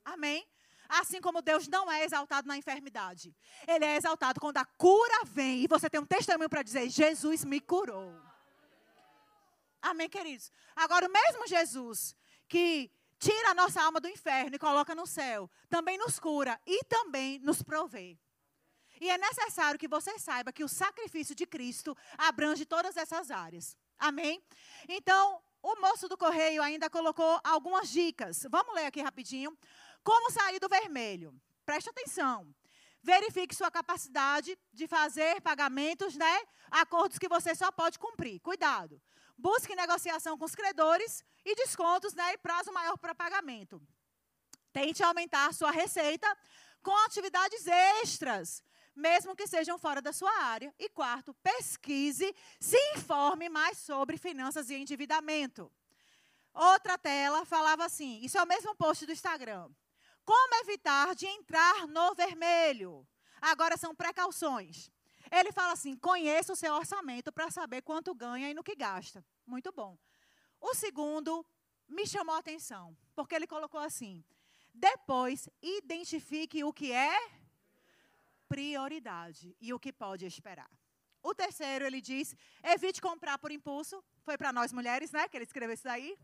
Amém? 0.04 0.46
Assim 0.88 1.20
como 1.20 1.40
Deus 1.40 1.68
não 1.68 1.90
é 1.90 2.04
exaltado 2.04 2.46
na 2.46 2.56
enfermidade. 2.56 3.34
Ele 3.66 3.84
é 3.84 3.96
exaltado 3.96 4.40
quando 4.40 4.58
a 4.58 4.64
cura 4.64 5.24
vem 5.24 5.64
e 5.64 5.66
você 5.66 5.88
tem 5.88 6.00
um 6.00 6.06
testemunho 6.06 6.50
para 6.50 6.62
dizer: 6.62 6.88
Jesus 6.90 7.44
me 7.44 7.60
curou. 7.60 8.14
Amém, 9.80 10.08
queridos? 10.08 10.52
Agora, 10.76 11.08
o 11.08 11.12
mesmo 11.12 11.46
Jesus 11.46 12.14
que 12.48 12.90
tira 13.18 13.50
a 13.52 13.54
nossa 13.54 13.80
alma 13.80 14.00
do 14.00 14.08
inferno 14.08 14.56
e 14.56 14.58
coloca 14.58 14.94
no 14.94 15.06
céu, 15.06 15.48
também 15.70 15.96
nos 15.96 16.18
cura 16.18 16.60
e 16.66 16.84
também 16.84 17.38
nos 17.38 17.62
provê. 17.62 18.18
E 19.00 19.08
é 19.08 19.16
necessário 19.16 19.78
que 19.80 19.88
você 19.88 20.18
saiba 20.18 20.52
que 20.52 20.62
o 20.62 20.68
sacrifício 20.68 21.34
de 21.34 21.46
Cristo 21.46 21.96
abrange 22.18 22.66
todas 22.66 22.96
essas 22.96 23.30
áreas. 23.30 23.76
Amém? 23.98 24.42
Então, 24.88 25.40
o 25.62 25.80
moço 25.80 26.08
do 26.08 26.16
correio 26.18 26.62
ainda 26.62 26.90
colocou 26.90 27.40
algumas 27.42 27.88
dicas. 27.88 28.46
Vamos 28.50 28.74
ler 28.74 28.86
aqui 28.86 29.00
rapidinho. 29.00 29.56
Como 30.02 30.30
sair 30.30 30.58
do 30.58 30.68
vermelho? 30.68 31.34
Preste 31.64 31.90
atenção. 31.90 32.52
Verifique 33.02 33.54
sua 33.54 33.70
capacidade 33.70 34.56
de 34.72 34.86
fazer 34.86 35.40
pagamentos, 35.40 36.16
né? 36.16 36.42
Acordos 36.70 37.18
que 37.18 37.28
você 37.28 37.54
só 37.54 37.70
pode 37.72 37.98
cumprir. 37.98 38.40
Cuidado. 38.40 39.00
Busque 39.36 39.74
negociação 39.74 40.38
com 40.38 40.44
os 40.44 40.54
credores 40.54 41.24
e 41.44 41.54
descontos 41.56 42.14
né, 42.14 42.34
e 42.34 42.38
prazo 42.38 42.72
maior 42.72 42.96
para 42.96 43.14
pagamento. 43.14 43.82
Tente 44.72 45.02
aumentar 45.02 45.52
sua 45.52 45.70
receita 45.70 46.26
com 46.82 46.96
atividades 47.04 47.66
extras, 47.66 48.62
mesmo 48.94 49.34
que 49.34 49.46
sejam 49.46 49.78
fora 49.78 50.00
da 50.00 50.12
sua 50.12 50.32
área. 50.44 50.72
E 50.78 50.88
quarto, 50.88 51.34
pesquise, 51.42 52.34
se 52.60 52.76
informe 52.94 53.48
mais 53.48 53.78
sobre 53.78 54.16
finanças 54.16 54.70
e 54.70 54.74
endividamento. 54.74 55.72
Outra 56.54 56.96
tela 56.96 57.44
falava 57.44 57.84
assim: 57.84 58.20
isso 58.22 58.38
é 58.38 58.42
o 58.42 58.46
mesmo 58.46 58.74
post 58.76 59.04
do 59.06 59.12
Instagram. 59.12 59.68
Como 60.24 60.54
evitar 60.56 61.14
de 61.14 61.26
entrar 61.26 61.86
no 61.88 62.14
vermelho? 62.14 63.06
Agora 63.40 63.76
são 63.76 63.94
precauções. 63.94 64.90
Ele 65.30 65.52
fala 65.52 65.72
assim: 65.72 65.96
conheça 65.96 66.52
o 66.52 66.56
seu 66.56 66.72
orçamento 66.74 67.32
para 67.32 67.50
saber 67.50 67.82
quanto 67.82 68.14
ganha 68.14 68.50
e 68.50 68.54
no 68.54 68.62
que 68.62 68.74
gasta. 68.74 69.24
Muito 69.46 69.72
bom. 69.72 69.98
O 70.60 70.74
segundo 70.74 71.44
me 71.88 72.06
chamou 72.06 72.34
a 72.34 72.38
atenção, 72.38 72.96
porque 73.14 73.34
ele 73.34 73.46
colocou 73.46 73.80
assim: 73.80 74.24
depois 74.72 75.48
identifique 75.60 76.62
o 76.64 76.72
que 76.72 76.92
é 76.92 77.16
prioridade 78.48 79.56
e 79.60 79.72
o 79.72 79.80
que 79.80 79.92
pode 79.92 80.26
esperar. 80.26 80.70
O 81.22 81.34
terceiro, 81.34 81.84
ele 81.84 82.00
diz: 82.00 82.34
evite 82.62 83.00
comprar 83.00 83.38
por 83.38 83.50
impulso. 83.50 84.02
Foi 84.22 84.36
para 84.36 84.52
nós 84.52 84.72
mulheres, 84.72 85.10
né? 85.10 85.28
Que 85.28 85.36
ele 85.36 85.44
escreveu 85.44 85.74
isso 85.74 85.84
daí. 85.84 86.18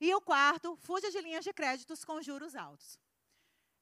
E 0.00 0.14
o 0.14 0.20
quarto, 0.20 0.76
fuja 0.76 1.10
de 1.10 1.20
linhas 1.20 1.44
de 1.44 1.52
créditos 1.52 2.04
com 2.04 2.20
juros 2.20 2.54
altos. 2.54 2.98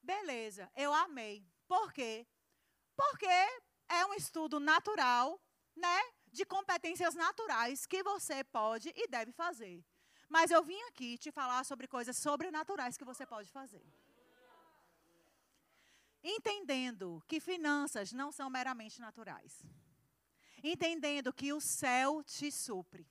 Beleza, 0.02 0.70
eu 0.76 0.92
amei. 0.92 1.46
Por 1.66 1.92
quê? 1.92 2.26
Porque 2.96 3.26
é 3.88 4.06
um 4.06 4.14
estudo 4.14 4.60
natural, 4.60 5.40
né? 5.76 6.00
De 6.26 6.44
competências 6.44 7.14
naturais 7.14 7.86
que 7.86 8.02
você 8.02 8.42
pode 8.44 8.92
e 8.94 9.06
deve 9.06 9.32
fazer. 9.32 9.84
Mas 10.28 10.50
eu 10.50 10.62
vim 10.62 10.80
aqui 10.84 11.18
te 11.18 11.30
falar 11.30 11.64
sobre 11.64 11.86
coisas 11.86 12.16
sobrenaturais 12.16 12.96
que 12.96 13.04
você 13.04 13.26
pode 13.26 13.50
fazer. 13.50 13.84
Entendendo 16.24 17.22
que 17.26 17.40
finanças 17.40 18.12
não 18.12 18.32
são 18.32 18.48
meramente 18.48 19.00
naturais. 19.00 19.62
Entendendo 20.62 21.32
que 21.32 21.52
o 21.52 21.60
céu 21.60 22.22
te 22.22 22.50
supre. 22.50 23.06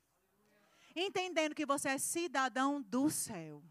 Entendendo 0.95 1.55
que 1.55 1.65
você 1.65 1.89
é 1.89 1.97
cidadão 1.97 2.81
do 2.81 3.09
céu 3.09 3.61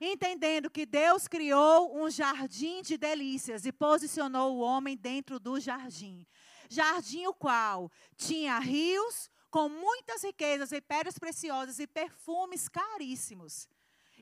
entendendo 0.00 0.70
que 0.70 0.84
Deus 0.84 1.28
criou 1.28 1.96
um 1.96 2.10
jardim 2.10 2.82
de 2.82 2.96
delícias 2.96 3.64
e 3.64 3.72
posicionou 3.72 4.56
o 4.56 4.60
homem 4.60 4.96
dentro 4.96 5.38
do 5.38 5.58
jardim. 5.60 6.26
Jardim 6.68 7.26
o 7.26 7.34
qual 7.34 7.90
tinha 8.16 8.58
rios 8.58 9.30
com 9.50 9.68
muitas 9.68 10.22
riquezas 10.24 10.72
e 10.72 10.80
pedras 10.80 11.18
preciosas 11.18 11.78
e 11.78 11.86
perfumes 11.86 12.68
caríssimos. 12.68 13.68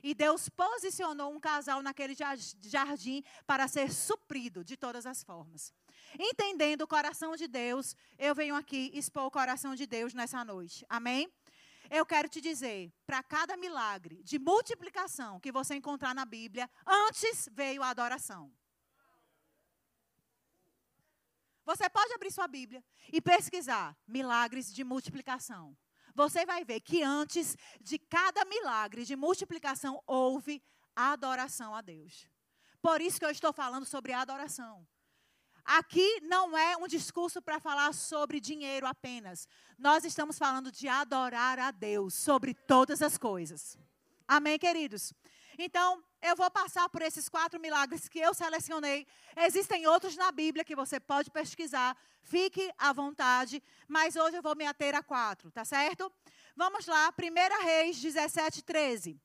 E 0.03 0.13
Deus 0.13 0.49
posicionou 0.49 1.33
um 1.33 1.39
casal 1.39 1.81
naquele 1.81 2.13
jardim 2.61 3.23
para 3.47 3.67
ser 3.69 3.91
suprido 3.91 4.63
de 4.63 4.75
todas 4.75 5.05
as 5.05 5.23
formas. 5.23 5.73
Entendendo 6.19 6.81
o 6.81 6.87
coração 6.87 7.37
de 7.37 7.47
Deus, 7.47 7.95
eu 8.19 8.35
venho 8.35 8.53
aqui 8.53 8.91
expor 8.93 9.23
o 9.23 9.31
coração 9.31 9.73
de 9.75 9.87
Deus 9.87 10.13
nessa 10.13 10.43
noite. 10.43 10.85
Amém? 10.89 11.31
Eu 11.89 12.05
quero 12.05 12.29
te 12.29 12.41
dizer, 12.41 12.91
para 13.05 13.21
cada 13.21 13.55
milagre 13.57 14.23
de 14.23 14.39
multiplicação 14.39 15.39
que 15.39 15.51
você 15.51 15.75
encontrar 15.75 16.15
na 16.15 16.25
Bíblia, 16.25 16.69
antes 16.85 17.49
veio 17.51 17.83
a 17.83 17.89
adoração. 17.89 18.51
Você 21.65 21.89
pode 21.89 22.13
abrir 22.13 22.31
sua 22.31 22.47
Bíblia 22.47 22.83
e 23.11 23.21
pesquisar 23.21 23.97
milagres 24.07 24.73
de 24.73 24.83
multiplicação. 24.83 25.77
Você 26.13 26.45
vai 26.45 26.63
ver 26.63 26.81
que 26.81 27.01
antes 27.01 27.57
de 27.81 27.97
cada 27.97 28.45
milagre 28.45 29.05
de 29.05 29.15
multiplicação 29.15 30.01
houve 30.05 30.61
adoração 30.95 31.73
a 31.73 31.81
Deus. 31.81 32.27
Por 32.81 33.01
isso 33.01 33.17
que 33.17 33.25
eu 33.25 33.31
estou 33.31 33.53
falando 33.53 33.85
sobre 33.85 34.11
adoração. 34.13 34.85
Aqui 35.65 36.19
não 36.21 36.57
é 36.57 36.75
um 36.77 36.87
discurso 36.87 37.41
para 37.41 37.59
falar 37.59 37.93
sobre 37.93 38.39
dinheiro 38.39 38.85
apenas. 38.85 39.47
Nós 39.77 40.03
estamos 40.03 40.37
falando 40.37 40.71
de 40.71 40.87
adorar 40.87 41.57
a 41.57 41.71
Deus 41.71 42.13
sobre 42.13 42.53
todas 42.53 43.01
as 43.01 43.17
coisas. 43.17 43.77
Amém, 44.27 44.59
queridos? 44.59 45.13
Então, 45.57 46.03
eu 46.21 46.35
vou 46.35 46.49
passar 46.49 46.89
por 46.89 47.01
esses 47.01 47.29
quatro 47.29 47.59
milagres 47.59 48.07
que 48.09 48.19
eu 48.19 48.33
selecionei. 48.33 49.05
Existem 49.35 49.87
outros 49.87 50.17
na 50.17 50.31
Bíblia 50.31 50.65
que 50.65 50.75
você 50.75 50.99
pode 50.99 51.29
pesquisar. 51.29 51.95
Fique 52.21 52.71
à 52.77 52.91
vontade. 52.91 53.61
Mas 53.87 54.15
hoje 54.15 54.37
eu 54.37 54.41
vou 54.41 54.55
me 54.55 54.65
ater 54.65 54.95
a 54.95 55.03
quatro, 55.03 55.51
tá 55.51 55.63
certo? 55.63 56.11
Vamos 56.55 56.85
lá, 56.87 57.13
1 57.17 57.63
Reis 57.63 58.01
17, 58.01 58.63
13. 58.63 59.19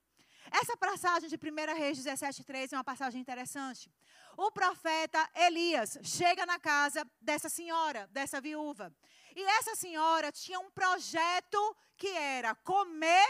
Essa 0.51 0.77
passagem 0.77 1.29
de 1.29 1.37
1 1.37 1.77
Reis 1.77 1.99
17, 2.03 2.45
13 2.45 2.75
é 2.75 2.79
uma 2.79 2.85
passagem 2.85 3.21
interessante 3.21 3.91
o 4.39 4.53
profeta 4.53 5.29
Elias 5.35 5.99
chega 6.05 6.47
na 6.47 6.61
casa 6.61 7.05
dessa 7.21 7.49
senhora, 7.49 8.07
dessa 8.13 8.41
viúva. 8.41 8.95
E 9.35 9.43
essa 9.43 9.75
senhora 9.75 10.31
tinha 10.31 10.61
um 10.61 10.71
projeto 10.71 11.77
que 11.97 12.07
era 12.07 12.55
comer 12.55 13.29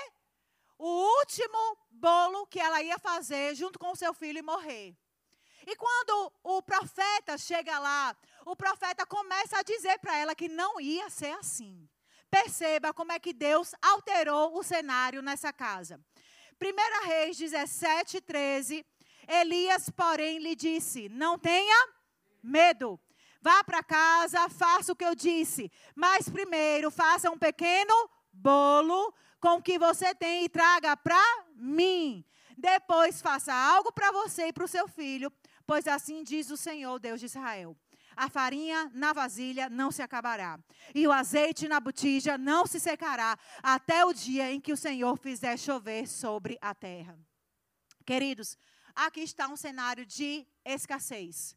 o 0.79 0.87
último 0.87 1.79
bolo 1.91 2.47
que 2.47 2.61
ela 2.61 2.83
ia 2.83 2.99
fazer 2.99 3.55
junto 3.55 3.79
com 3.79 3.91
o 3.93 3.97
seu 3.97 4.13
filho 4.13 4.39
e 4.39 4.43
morrer. 4.43 4.95
E 5.67 5.75
quando 5.77 6.31
o 6.43 6.61
profeta 6.63 7.39
chega 7.39 7.79
lá, 7.79 8.15
o 8.45 8.55
profeta 8.55 9.07
começa 9.07 9.59
a 9.59 9.63
dizer 9.63 9.99
para 10.01 10.15
ela 10.15 10.35
que 10.35 10.47
não 10.47 10.79
ia 10.79 11.09
ser 11.09 11.33
assim. 11.39 11.89
Perceba 12.31 12.93
como 12.93 13.13
é 13.13 13.19
que 13.19 13.33
Deus 13.33 13.75
alterou 13.81 14.59
o 14.59 14.63
cenário 14.63 15.23
nessa 15.23 15.55
casa. 15.55 15.99
1 16.61 17.07
Reis 17.07 17.37
17, 17.37 18.21
13 18.21 18.85
Elias, 19.29 19.91
porém, 19.91 20.39
lhe 20.39 20.57
disse: 20.57 21.09
Não 21.11 21.39
tenha 21.39 21.89
medo. 22.43 22.99
Vá 23.43 23.63
para 23.63 23.83
casa, 23.83 24.49
faça 24.49 24.93
o 24.93 24.97
que 24.97 25.05
eu 25.05 25.15
disse. 25.15 25.71
Mas 25.95 26.29
primeiro, 26.29 26.91
faça 26.91 27.31
um 27.31 27.39
pequeno 27.39 27.95
bolo 28.33 29.15
com 29.39 29.57
o 29.57 29.63
que 29.63 29.79
você 29.79 30.15
tem 30.15 30.45
e 30.45 30.49
traga 30.49 30.97
para 30.97 31.23
mim. 31.55 32.25
Depois, 32.57 33.21
faça 33.21 33.53
algo 33.55 33.93
para 33.93 34.11
você 34.11 34.49
e 34.49 34.53
para 34.53 34.65
o 34.65 34.69
seu 34.69 34.89
filho, 34.89 35.31
pois 35.67 35.87
assim 35.87 36.25
diz 36.25 36.51
o 36.51 36.57
Senhor, 36.57 36.99
Deus 36.99 37.21
de 37.21 37.27
Israel. 37.27 37.77
A 38.19 38.29
farinha 38.29 38.91
na 38.95 39.13
vasilha 39.13 39.71
não 39.71 39.93
se 39.93 40.03
acabará, 40.03 40.59
e 40.93 41.07
o 41.07 41.13
azeite 41.13 41.69
na 41.69 41.79
botija 41.79 42.37
não 42.37 42.67
se 42.67 42.81
secará, 42.81 43.39
até 43.63 44.05
o 44.05 44.13
dia 44.13 44.51
em 44.51 44.61
que 44.61 44.73
o 44.73 44.77
Senhor 44.77 45.17
fizer 45.17 45.57
chover 45.57 46.09
sobre 46.09 46.59
a 46.61 46.75
terra. 46.75 47.17
Queridos, 48.05 48.59
aqui 48.93 49.21
está 49.21 49.47
um 49.47 49.57
cenário 49.57 50.05
de 50.05 50.45
escassez. 50.65 51.57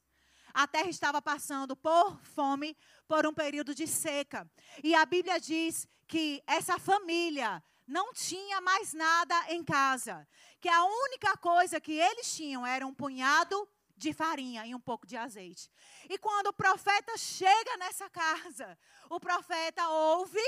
A 0.53 0.67
terra 0.67 0.89
estava 0.89 1.19
passando 1.19 1.75
por 1.75 2.21
fome, 2.21 2.77
por 3.07 3.25
um 3.25 3.33
período 3.33 3.73
de 3.73 3.87
seca. 3.87 4.47
E 4.83 4.93
a 4.93 5.03
Bíblia 5.03 5.39
diz 5.39 5.87
que 6.07 6.43
essa 6.45 6.77
família 6.77 7.63
não 7.87 8.13
tinha 8.13 8.61
mais 8.61 8.93
nada 8.93 9.35
em 9.49 9.63
casa. 9.63 10.27
Que 10.59 10.69
a 10.69 10.83
única 10.83 11.35
coisa 11.37 11.81
que 11.81 11.93
eles 11.93 12.35
tinham 12.35 12.63
era 12.63 12.85
um 12.85 12.93
punhado 12.93 13.67
de 14.01 14.11
farinha 14.13 14.65
e 14.65 14.73
um 14.73 14.79
pouco 14.79 15.05
de 15.05 15.15
azeite. 15.15 15.69
E 16.09 16.17
quando 16.17 16.47
o 16.47 16.53
profeta 16.53 17.15
chega 17.17 17.77
nessa 17.77 18.09
casa, 18.09 18.77
o 19.09 19.19
profeta 19.19 19.87
ouve 19.89 20.47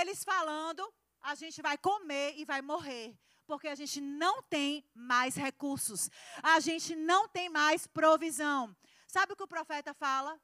eles 0.00 0.24
falando: 0.24 0.82
a 1.20 1.34
gente 1.34 1.60
vai 1.60 1.76
comer 1.76 2.34
e 2.38 2.44
vai 2.44 2.62
morrer 2.62 3.16
porque 3.46 3.66
a 3.66 3.74
gente 3.74 4.00
não 4.00 4.40
tem 4.44 4.84
mais 4.94 5.34
recursos, 5.34 6.08
a 6.40 6.60
gente 6.60 6.94
não 6.94 7.28
tem 7.28 7.48
mais 7.48 7.84
provisão. 7.84 8.76
Sabe 9.08 9.32
o 9.32 9.36
que 9.36 9.42
o 9.42 9.48
profeta 9.48 9.92
fala? 9.92 10.40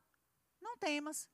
Não 0.61 0.77
temas. 0.77 1.31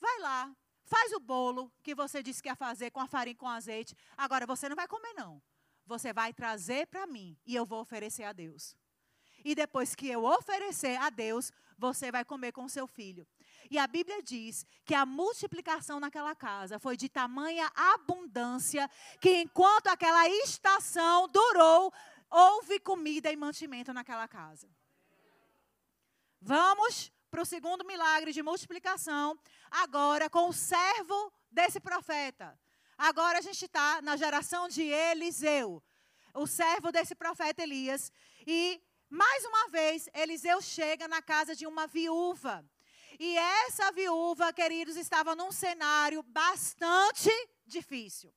Vai 0.00 0.18
lá, 0.20 0.56
faz 0.82 1.12
o 1.12 1.20
bolo 1.20 1.70
que 1.82 1.94
você 1.94 2.22
disse 2.22 2.42
que 2.42 2.48
ia 2.48 2.56
fazer 2.56 2.90
com 2.90 3.00
a 3.00 3.06
farinha 3.06 3.32
e 3.32 3.36
com 3.36 3.46
azeite. 3.46 3.94
Agora 4.16 4.46
você 4.46 4.66
não 4.66 4.74
vai 4.74 4.88
comer 4.88 5.12
não. 5.12 5.42
Você 5.84 6.10
vai 6.10 6.32
trazer 6.32 6.86
para 6.86 7.06
mim 7.06 7.38
e 7.44 7.54
eu 7.54 7.66
vou 7.66 7.82
oferecer 7.82 8.24
a 8.24 8.32
Deus. 8.32 8.74
E 9.44 9.54
depois 9.54 9.94
que 9.94 10.08
eu 10.08 10.24
oferecer 10.24 10.96
a 10.96 11.10
Deus, 11.10 11.52
você 11.76 12.10
vai 12.10 12.24
comer 12.24 12.52
com 12.52 12.68
seu 12.68 12.86
filho. 12.86 13.26
E 13.70 13.78
a 13.78 13.86
Bíblia 13.86 14.22
diz 14.22 14.66
que 14.84 14.94
a 14.94 15.06
multiplicação 15.06 15.98
naquela 16.00 16.34
casa 16.34 16.78
foi 16.78 16.96
de 16.96 17.08
tamanha 17.08 17.70
abundância 17.74 18.88
que 19.20 19.42
enquanto 19.42 19.88
aquela 19.88 20.28
estação 20.28 21.28
durou, 21.28 21.92
houve 22.30 22.80
comida 22.80 23.30
e 23.30 23.36
mantimento 23.36 23.92
naquela 23.92 24.26
casa. 24.28 24.68
Vamos 26.40 27.12
para 27.30 27.42
o 27.42 27.46
segundo 27.46 27.84
milagre 27.84 28.32
de 28.32 28.42
multiplicação, 28.42 29.38
agora 29.70 30.30
com 30.30 30.48
o 30.48 30.52
servo 30.52 31.32
desse 31.50 31.80
profeta. 31.80 32.58
Agora 32.96 33.38
a 33.38 33.42
gente 33.42 33.64
está 33.64 34.00
na 34.02 34.16
geração 34.16 34.68
de 34.68 34.82
Eliseu, 34.82 35.82
o 36.32 36.46
servo 36.46 36.92
desse 36.92 37.14
profeta 37.14 37.62
Elias. 37.62 38.12
E, 38.46 38.80
mais 39.14 39.44
uma 39.44 39.68
vez, 39.68 40.08
Eliseu 40.12 40.60
chega 40.60 41.06
na 41.06 41.22
casa 41.22 41.54
de 41.54 41.66
uma 41.66 41.86
viúva. 41.86 42.68
E 43.18 43.36
essa 43.36 43.92
viúva, 43.92 44.52
queridos, 44.52 44.96
estava 44.96 45.36
num 45.36 45.52
cenário 45.52 46.20
bastante 46.24 47.30
difícil. 47.64 48.34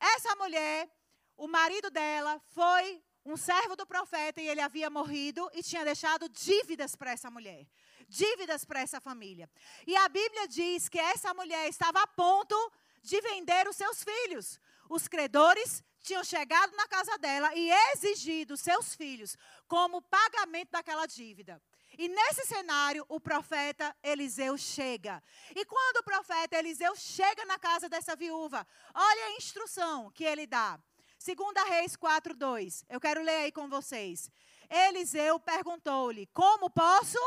Essa 0.00 0.34
mulher, 0.34 0.90
o 1.36 1.46
marido 1.46 1.88
dela 1.88 2.40
foi 2.52 3.00
um 3.24 3.36
servo 3.36 3.76
do 3.76 3.86
profeta 3.86 4.40
e 4.40 4.48
ele 4.48 4.60
havia 4.60 4.90
morrido 4.90 5.48
e 5.54 5.62
tinha 5.62 5.84
deixado 5.84 6.28
dívidas 6.28 6.96
para 6.96 7.12
essa 7.12 7.30
mulher, 7.30 7.64
dívidas 8.08 8.64
para 8.64 8.80
essa 8.80 9.00
família. 9.00 9.48
E 9.86 9.96
a 9.96 10.08
Bíblia 10.08 10.48
diz 10.48 10.88
que 10.88 10.98
essa 10.98 11.32
mulher 11.32 11.68
estava 11.68 12.02
a 12.02 12.06
ponto 12.08 12.72
de 13.02 13.20
vender 13.20 13.68
os 13.68 13.76
seus 13.76 14.02
filhos. 14.02 14.58
Os 14.88 15.06
credores 15.06 15.84
tinham 16.08 16.24
chegado 16.24 16.74
na 16.74 16.88
casa 16.88 17.18
dela 17.18 17.54
e 17.54 17.70
exigido 17.92 18.56
seus 18.56 18.94
filhos 18.94 19.36
como 19.66 20.00
pagamento 20.00 20.70
daquela 20.70 21.04
dívida. 21.04 21.60
E 21.98 22.08
nesse 22.08 22.46
cenário, 22.46 23.04
o 23.10 23.20
profeta 23.20 23.94
Eliseu 24.02 24.56
chega. 24.56 25.22
E 25.54 25.66
quando 25.66 25.98
o 25.98 26.02
profeta 26.02 26.56
Eliseu 26.56 26.96
chega 26.96 27.44
na 27.44 27.58
casa 27.58 27.90
dessa 27.90 28.16
viúva, 28.16 28.66
olha 28.94 29.24
a 29.26 29.32
instrução 29.32 30.10
que 30.10 30.24
ele 30.24 30.46
dá. 30.46 30.80
Segunda 31.18 31.62
Reis 31.64 31.94
4:2. 31.94 32.84
Eu 32.88 32.98
quero 32.98 33.22
ler 33.22 33.42
aí 33.42 33.52
com 33.52 33.68
vocês. 33.68 34.30
Eliseu 34.70 35.38
perguntou-lhe: 35.38 36.26
"Como 36.28 36.70
posso 36.70 37.18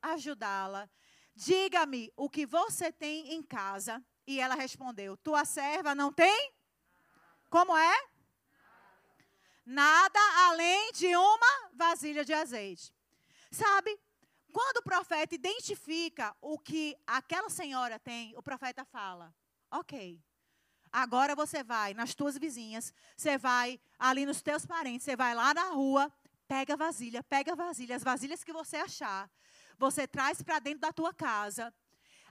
ajudá-la? 0.00 0.88
Diga-me 1.34 2.12
o 2.16 2.30
que 2.30 2.46
você 2.46 2.92
tem 2.92 3.32
em 3.34 3.42
casa." 3.42 4.00
E 4.24 4.38
ela 4.38 4.54
respondeu: 4.54 5.16
"Tua 5.16 5.44
serva 5.44 5.96
não 5.96 6.12
tem?" 6.12 6.54
Como 7.48 7.76
é? 7.76 8.09
Nada 9.70 10.18
além 10.48 10.90
de 10.90 11.14
uma 11.14 11.70
vasilha 11.74 12.24
de 12.24 12.32
azeite. 12.32 12.92
Sabe? 13.52 13.96
Quando 14.52 14.78
o 14.78 14.82
profeta 14.82 15.32
identifica 15.32 16.34
o 16.40 16.58
que 16.58 16.96
aquela 17.06 17.48
senhora 17.48 17.96
tem, 17.96 18.36
o 18.36 18.42
profeta 18.42 18.84
fala: 18.84 19.32
Ok, 19.70 20.20
agora 20.90 21.36
você 21.36 21.62
vai 21.62 21.94
nas 21.94 22.16
tuas 22.16 22.36
vizinhas, 22.36 22.92
você 23.16 23.38
vai 23.38 23.78
ali 23.96 24.26
nos 24.26 24.42
teus 24.42 24.66
parentes, 24.66 25.04
você 25.04 25.14
vai 25.14 25.36
lá 25.36 25.54
na 25.54 25.68
rua, 25.68 26.12
pega 26.48 26.76
vasilha, 26.76 27.22
pega 27.22 27.54
vasilha, 27.54 27.94
as 27.94 28.02
vasilhas 28.02 28.42
que 28.42 28.52
você 28.52 28.78
achar, 28.78 29.30
você 29.78 30.04
traz 30.04 30.42
para 30.42 30.58
dentro 30.58 30.80
da 30.80 30.92
tua 30.92 31.14
casa. 31.14 31.72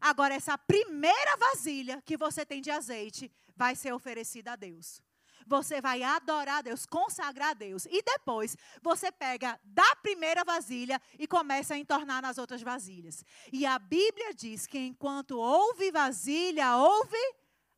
Agora, 0.02 0.34
essa 0.34 0.58
primeira 0.58 1.38
vasilha 1.38 2.02
que 2.06 2.17
você 2.17 2.45
tem 2.45 2.62
de 2.62 2.69
azeite 2.69 3.32
vai 3.56 3.78
ser 3.78 3.93
oferecida 3.93 4.52
a 4.52 4.56
Deus 4.58 5.02
você 5.49 5.81
vai 5.81 6.03
adorar 6.03 6.59
a 6.59 6.62
Deus, 6.62 6.85
consagrar 6.85 7.49
a 7.49 7.53
Deus. 7.53 7.85
E 7.88 8.01
depois 8.03 8.55
você 8.81 9.12
pega 9.12 9.59
da 9.63 9.95
primeira 9.97 10.43
vasilha 10.45 11.01
e 11.17 11.27
começa 11.27 11.73
a 11.73 11.77
entornar 11.77 12.21
nas 12.21 12.38
outras 12.38 12.62
vasilhas. 12.62 13.25
E 13.51 13.65
a 13.65 13.79
Bíblia 13.79 14.33
diz 14.33 14.67
que 14.67 14.77
enquanto 14.77 15.39
houve 15.39 15.91
vasilha, 15.91 16.77
houve 16.77 17.17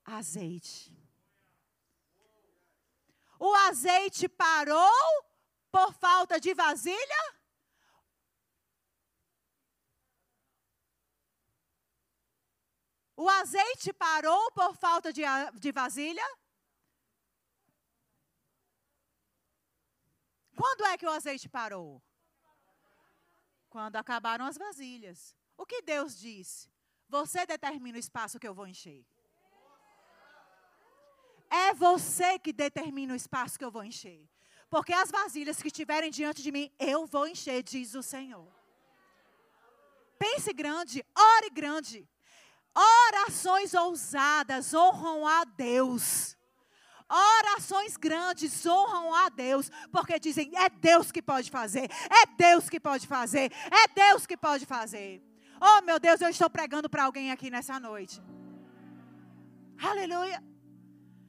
azeite. 0.03 0.95
O 3.39 3.55
azeite 3.69 4.27
parou 4.27 5.23
por 5.71 5.93
falta 5.93 6.39
de 6.39 6.53
vasilha? 6.53 7.41
O 13.15 13.29
azeite 13.29 13.93
parou 13.93 14.51
por 14.51 14.75
falta 14.75 15.13
de, 15.13 15.21
de 15.59 15.71
vasilha? 15.71 16.23
Quando 20.55 20.85
é 20.85 20.97
que 20.97 21.05
o 21.05 21.09
azeite 21.09 21.47
parou? 21.49 22.01
Quando 23.69 23.95
acabaram 23.95 24.45
as 24.45 24.57
vasilhas. 24.57 25.35
O 25.57 25.65
que 25.65 25.81
Deus 25.81 26.17
disse? 26.17 26.69
Você 27.07 27.45
determina 27.45 27.97
o 27.97 27.99
espaço 27.99 28.39
que 28.39 28.47
eu 28.47 28.53
vou 28.53 28.67
encher. 28.67 29.05
É 31.49 31.73
você 31.73 32.39
que 32.39 32.53
determina 32.53 33.13
o 33.13 33.15
espaço 33.15 33.59
que 33.59 33.65
eu 33.65 33.71
vou 33.71 33.83
encher. 33.83 34.25
Porque 34.69 34.93
as 34.93 35.11
vasilhas 35.11 35.61
que 35.61 35.67
estiverem 35.67 36.09
diante 36.09 36.41
de 36.41 36.51
mim, 36.51 36.71
eu 36.79 37.05
vou 37.05 37.27
encher, 37.27 37.61
diz 37.61 37.93
o 37.93 38.01
Senhor. 38.01 38.47
Pense 40.17 40.53
grande, 40.53 41.05
ore 41.13 41.49
grande. 41.49 42.07
Orações 42.73 43.73
ousadas 43.73 44.73
honram 44.73 45.27
a 45.27 45.43
Deus. 45.43 46.37
Orações 47.11 47.97
grandes 47.97 48.65
honram 48.65 49.13
a 49.13 49.27
Deus, 49.27 49.69
porque 49.91 50.17
dizem: 50.17 50.51
é 50.55 50.69
Deus 50.69 51.11
que 51.11 51.21
pode 51.21 51.51
fazer, 51.51 51.89
é 52.09 52.25
Deus 52.37 52.69
que 52.69 52.79
pode 52.79 53.05
fazer, 53.05 53.51
é 53.69 53.87
Deus 53.93 54.25
que 54.25 54.37
pode 54.37 54.65
fazer. 54.65 55.21
Oh, 55.59 55.81
meu 55.81 55.99
Deus, 55.99 56.21
eu 56.21 56.29
estou 56.29 56.49
pregando 56.49 56.89
para 56.89 57.03
alguém 57.03 57.31
aqui 57.31 57.49
nessa 57.49 57.79
noite. 57.79 58.21
Aleluia. 59.77 60.41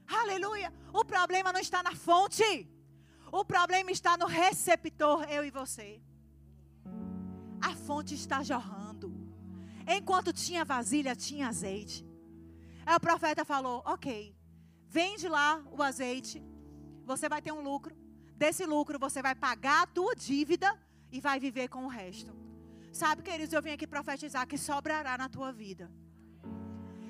Aleluia. 0.07 0.73
O 0.93 1.05
problema 1.05 1.53
não 1.53 1.61
está 1.61 1.83
na 1.83 1.95
fonte. 1.97 2.69
O 3.33 3.45
problema 3.45 3.91
está 3.91 4.17
no 4.17 4.27
receptor, 4.27 5.25
eu 5.31 5.45
e 5.45 5.51
você. 5.51 6.01
A 7.61 7.75
fonte 7.75 8.15
está 8.15 8.43
jorrando. 8.43 9.13
Enquanto 9.87 10.33
tinha 10.33 10.65
vasilha, 10.65 11.17
tinha 11.17 11.49
azeite. 11.49 12.07
Aí 12.87 12.95
o 12.95 13.01
profeta 13.01 13.45
falou: 13.45 13.83
Ok, 13.85 14.35
vende 14.99 15.27
lá 15.37 15.51
o 15.77 15.83
azeite, 15.83 16.37
você 17.11 17.27
vai 17.33 17.41
ter 17.41 17.53
um 17.59 17.63
lucro. 17.71 17.95
Desse 18.43 18.65
lucro, 18.67 18.99
você 18.99 19.21
vai 19.27 19.35
pagar 19.35 19.83
a 19.83 19.87
tua 19.87 20.15
dívida 20.15 20.71
e 21.11 21.19
vai 21.27 21.39
viver 21.47 21.69
com 21.69 21.85
o 21.87 21.89
resto. 21.89 22.31
Sabe, 22.93 23.23
queridos, 23.23 23.55
eu 23.55 23.63
vim 23.63 23.71
aqui 23.71 23.87
profetizar 23.87 24.47
que 24.47 24.59
sobrará 24.59 25.17
na 25.17 25.29
tua 25.29 25.51
vida. 25.51 25.91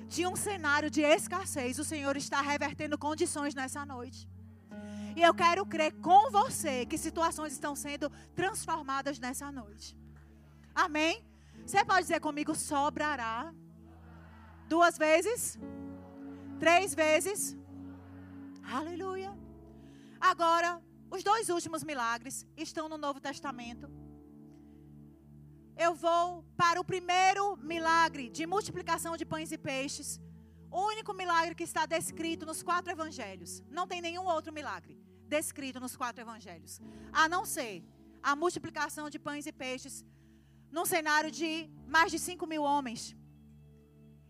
De 0.07 0.25
um 0.25 0.35
cenário 0.35 0.89
de 0.89 1.01
escassez, 1.01 1.77
o 1.77 1.83
Senhor 1.83 2.15
está 2.15 2.39
revertendo 2.39 2.97
condições 2.97 3.53
nessa 3.53 3.85
noite. 3.85 4.29
E 5.17 5.21
eu 5.21 5.33
quero 5.33 5.65
crer 5.65 5.91
com 6.07 6.31
você 6.31 6.85
que 6.85 6.97
situações 6.97 7.51
estão 7.53 7.75
sendo 7.75 8.09
transformadas 8.33 9.19
nessa 9.19 9.51
noite. 9.51 9.97
Amém? 10.73 11.15
Você 11.65 11.83
pode 11.83 12.03
dizer 12.03 12.21
comigo: 12.21 12.55
sobrará. 12.55 13.53
Duas 14.69 14.97
vezes? 14.97 15.59
Três 16.59 16.95
vezes? 16.95 17.57
Aleluia. 18.63 19.31
Agora, 20.19 20.81
os 21.11 21.23
dois 21.23 21.49
últimos 21.49 21.83
milagres 21.83 22.45
estão 22.55 22.87
no 22.87 22.97
Novo 22.97 23.19
Testamento. 23.19 23.89
Eu 25.75 25.93
vou 25.93 26.43
para 26.55 26.79
o 26.79 26.83
primeiro 26.83 27.57
milagre 27.57 28.29
de 28.29 28.45
multiplicação 28.45 29.17
de 29.17 29.25
pães 29.25 29.51
e 29.51 29.57
peixes. 29.57 30.19
O 30.71 30.87
único 30.87 31.13
milagre 31.13 31.55
que 31.55 31.63
está 31.63 31.85
descrito 31.85 32.45
nos 32.45 32.63
quatro 32.63 32.91
evangelhos. 32.91 33.63
Não 33.69 33.87
tem 33.87 34.01
nenhum 34.01 34.25
outro 34.25 34.53
milagre 34.53 34.97
descrito 35.27 35.79
nos 35.79 35.95
quatro 35.95 36.21
evangelhos. 36.21 36.81
A 37.11 37.27
não 37.27 37.45
ser 37.45 37.83
a 38.21 38.35
multiplicação 38.35 39.09
de 39.09 39.19
pães 39.19 39.45
e 39.45 39.51
peixes 39.51 40.05
num 40.71 40.85
cenário 40.85 41.29
de 41.29 41.69
mais 41.87 42.11
de 42.11 42.19
5 42.19 42.47
mil 42.47 42.63
homens. 42.63 43.15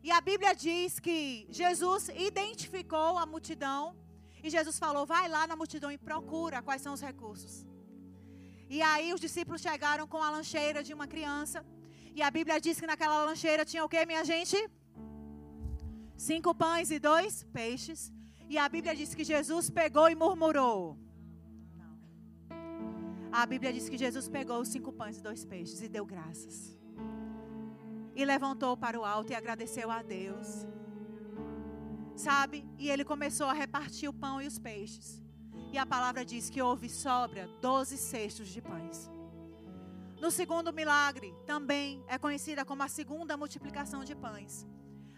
E 0.02 0.12
a 0.12 0.20
Bíblia 0.20 0.54
diz 0.54 1.00
que 1.00 1.48
Jesus 1.50 2.10
identificou 2.10 3.18
a 3.18 3.26
multidão 3.26 3.96
e 4.44 4.50
Jesus 4.56 4.78
falou: 4.86 5.06
vai 5.06 5.26
lá 5.36 5.44
na 5.52 5.56
multidão 5.62 5.92
e 5.92 5.98
procura 6.10 6.62
quais 6.62 6.82
são 6.86 6.94
os 6.98 7.04
recursos. 7.10 7.54
E 8.76 8.82
aí 8.92 9.14
os 9.16 9.22
discípulos 9.26 9.62
chegaram 9.68 10.06
com 10.14 10.22
a 10.28 10.30
lancheira 10.36 10.82
de 10.88 10.94
uma 10.98 11.08
criança. 11.14 11.60
E 12.18 12.22
a 12.28 12.30
Bíblia 12.38 12.60
diz 12.66 12.80
que 12.80 12.90
naquela 12.92 13.24
lancheira 13.30 13.64
tinha 13.72 13.84
o 13.86 13.90
que, 13.94 14.06
minha 14.06 14.24
gente? 14.32 14.58
Cinco 16.30 16.54
pães 16.64 16.92
e 16.92 17.00
dois 17.00 17.44
peixes. 17.60 18.12
E 18.50 18.58
a 18.58 18.68
Bíblia 18.76 18.94
diz 18.96 19.16
que 19.16 19.24
Jesus 19.24 19.70
pegou 19.70 20.08
e 20.10 20.16
murmurou. 20.24 20.98
A 23.32 23.46
Bíblia 23.52 23.72
diz 23.74 23.90
que 23.90 23.98
Jesus 23.98 24.28
pegou 24.38 24.60
os 24.62 24.70
cinco 24.76 24.92
pães 25.00 25.18
e 25.18 25.24
dois 25.30 25.44
peixes 25.44 25.82
e 25.82 25.88
deu 25.88 26.06
graças. 26.06 26.78
E 28.16 28.24
levantou 28.34 28.76
para 28.78 29.00
o 29.00 29.06
alto 29.06 29.32
e 29.32 29.36
agradeceu 29.36 29.90
a 29.90 30.04
Deus. 30.04 30.68
Sabe? 32.16 32.66
E 32.78 32.90
ele 32.90 33.04
começou 33.04 33.48
a 33.48 33.54
repartir 33.54 34.10
o 34.10 34.14
pão 34.14 34.42
e 34.42 34.48
os 34.48 34.60
peixes. 34.60 35.22
E 35.72 35.78
a 35.78 35.86
palavra 35.86 36.24
diz 36.24 36.50
que 36.50 36.62
houve 36.62 36.88
sobra 36.90 37.48
doze 37.60 37.98
cestos 37.98 38.48
de 38.50 38.62
pães. 38.62 39.10
No 40.22 40.32
segundo 40.32 40.72
milagre, 40.72 41.34
também 41.46 42.04
é 42.08 42.18
conhecida 42.18 42.64
como 42.64 42.84
a 42.84 42.88
segunda 42.88 43.36
multiplicação 43.36 44.04
de 44.04 44.16
pães. 44.16 44.66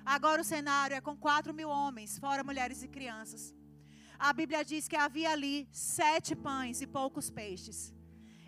Agora 0.06 0.42
o 0.42 0.46
cenário 0.46 0.96
é 0.96 1.02
com 1.02 1.16
quatro 1.16 1.54
mil 1.54 1.70
homens, 1.70 2.18
fora 2.18 2.44
mulheres 2.44 2.82
e 2.84 2.88
crianças. 2.88 3.54
A 4.18 4.32
Bíblia 4.32 4.64
diz 4.64 4.88
que 4.88 4.96
havia 4.96 5.32
ali 5.32 5.68
sete 5.72 6.36
pães 6.36 6.82
e 6.82 6.88
poucos 6.88 7.30
peixes. 7.30 7.94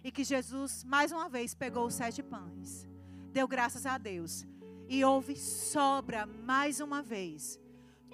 E 0.04 0.12
que 0.12 0.24
Jesus, 0.24 0.84
mais 0.84 1.12
uma 1.12 1.28
vez, 1.28 1.54
pegou 1.54 1.86
os 1.88 1.94
sete 1.94 2.24
pães, 2.24 2.88
deu 3.32 3.48
graças 3.48 3.86
a 3.86 3.98
Deus. 3.98 4.46
E 4.88 5.04
houve 5.04 5.36
sobra 5.36 6.26
mais 6.26 6.80
uma 6.80 7.02
vez. 7.02 7.60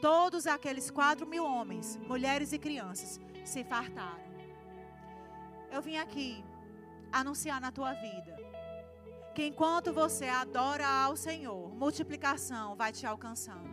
Todos 0.03 0.45
aqueles 0.45 0.91
quatro 0.91 1.25
mil 1.25 1.45
homens, 1.45 1.97
mulheres 2.05 2.51
e 2.51 2.59
crianças, 2.59 3.21
se 3.45 3.63
fartaram. 3.63 4.25
Eu 5.71 5.81
vim 5.81 5.95
aqui 5.95 6.43
anunciar 7.09 7.61
na 7.61 7.71
tua 7.71 7.93
vida 7.93 8.35
que 9.33 9.45
enquanto 9.45 9.93
você 9.93 10.25
adora 10.27 10.85
ao 10.85 11.15
Senhor, 11.15 11.73
multiplicação 11.73 12.75
vai 12.75 12.91
te 12.91 13.05
alcançando. 13.05 13.69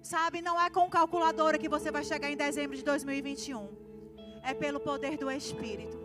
Sabe, 0.00 0.40
não 0.40 0.60
é 0.60 0.70
com 0.70 0.88
calculadora 0.88 1.58
que 1.58 1.68
você 1.68 1.90
vai 1.90 2.04
chegar 2.04 2.30
em 2.30 2.36
dezembro 2.36 2.76
de 2.76 2.84
2021. 2.84 3.68
É 4.44 4.54
pelo 4.54 4.78
poder 4.78 5.18
do 5.18 5.28
Espírito. 5.32 5.98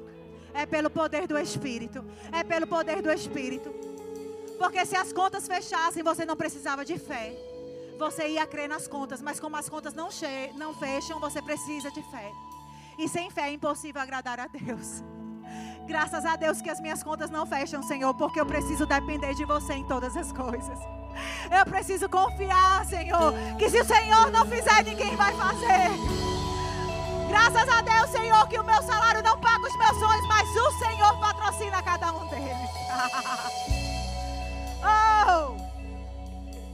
É 0.55 0.65
pelo 0.65 0.89
poder 0.89 1.27
do 1.27 1.37
Espírito. 1.37 2.03
É 2.31 2.43
pelo 2.43 2.65
poder 2.65 2.99
do 2.99 3.11
Espírito. 3.11 3.69
Porque 4.57 4.83
se 4.87 4.95
as 4.95 5.13
contas 5.13 5.47
fechassem, 5.47 6.01
você 6.01 6.25
não 6.25 6.35
precisava 6.35 6.83
de 6.83 6.97
fé. 6.97 7.56
Você 7.97 8.27
ia 8.27 8.45
crer 8.45 8.69
nas 8.69 8.87
contas, 8.87 9.21
mas 9.21 9.39
como 9.39 9.57
as 9.57 9.67
contas 9.67 9.93
não, 9.93 10.09
não 10.55 10.73
fecham, 10.73 11.19
você 11.19 11.41
precisa 11.41 11.89
de 11.89 12.01
fé. 12.03 12.31
E 12.97 13.09
sem 13.09 13.29
fé 13.31 13.49
é 13.49 13.53
impossível 13.53 14.01
agradar 14.01 14.39
a 14.39 14.47
Deus. 14.47 15.03
Graças 15.87 16.25
a 16.25 16.35
Deus 16.35 16.61
que 16.61 16.69
as 16.69 16.79
minhas 16.79 17.01
contas 17.01 17.31
não 17.31 17.45
fecham, 17.45 17.81
Senhor, 17.81 18.13
porque 18.13 18.39
eu 18.39 18.45
preciso 18.45 18.85
depender 18.85 19.33
de 19.33 19.45
você 19.45 19.73
em 19.73 19.87
todas 19.87 20.15
as 20.15 20.31
coisas. 20.31 20.77
Eu 21.49 21.65
preciso 21.65 22.07
confiar, 22.07 22.85
Senhor, 22.85 23.33
que 23.57 23.69
se 23.69 23.81
o 23.81 23.85
Senhor 23.85 24.29
não 24.31 24.45
fizer, 24.45 24.83
ninguém 24.83 25.15
vai 25.15 25.33
fazer. 25.35 25.89
Graças 27.29 27.67
a 27.67 27.81
Deus, 27.81 28.09
Senhor, 28.11 28.47
que 28.47 28.59
o 28.59 28.63
meu 28.63 28.81
salário 28.83 29.23
não 29.23 29.39
paga 29.39 29.67
os 29.67 29.75
meus 29.75 29.97
sonhos, 29.97 30.27
mas 30.27 30.47
o 30.49 30.71
Senhor 30.79 31.19
patrocina 31.19 31.81
cada 31.81 32.13
um 32.13 32.27
deles. 32.27 32.69
oh! 34.83 35.66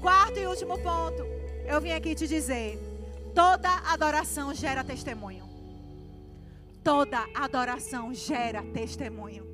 Quarto 0.03 0.37
e 0.37 0.45
último 0.45 0.77
ponto. 0.79 1.23
Eu 1.65 1.79
vim 1.79 1.93
aqui 1.93 2.13
te 2.13 2.27
dizer: 2.27 2.77
toda 3.33 3.69
adoração 3.89 4.53
gera 4.53 4.83
testemunho. 4.83 5.47
Toda 6.83 7.25
adoração 7.33 8.13
gera 8.13 8.61
testemunho. 8.73 9.47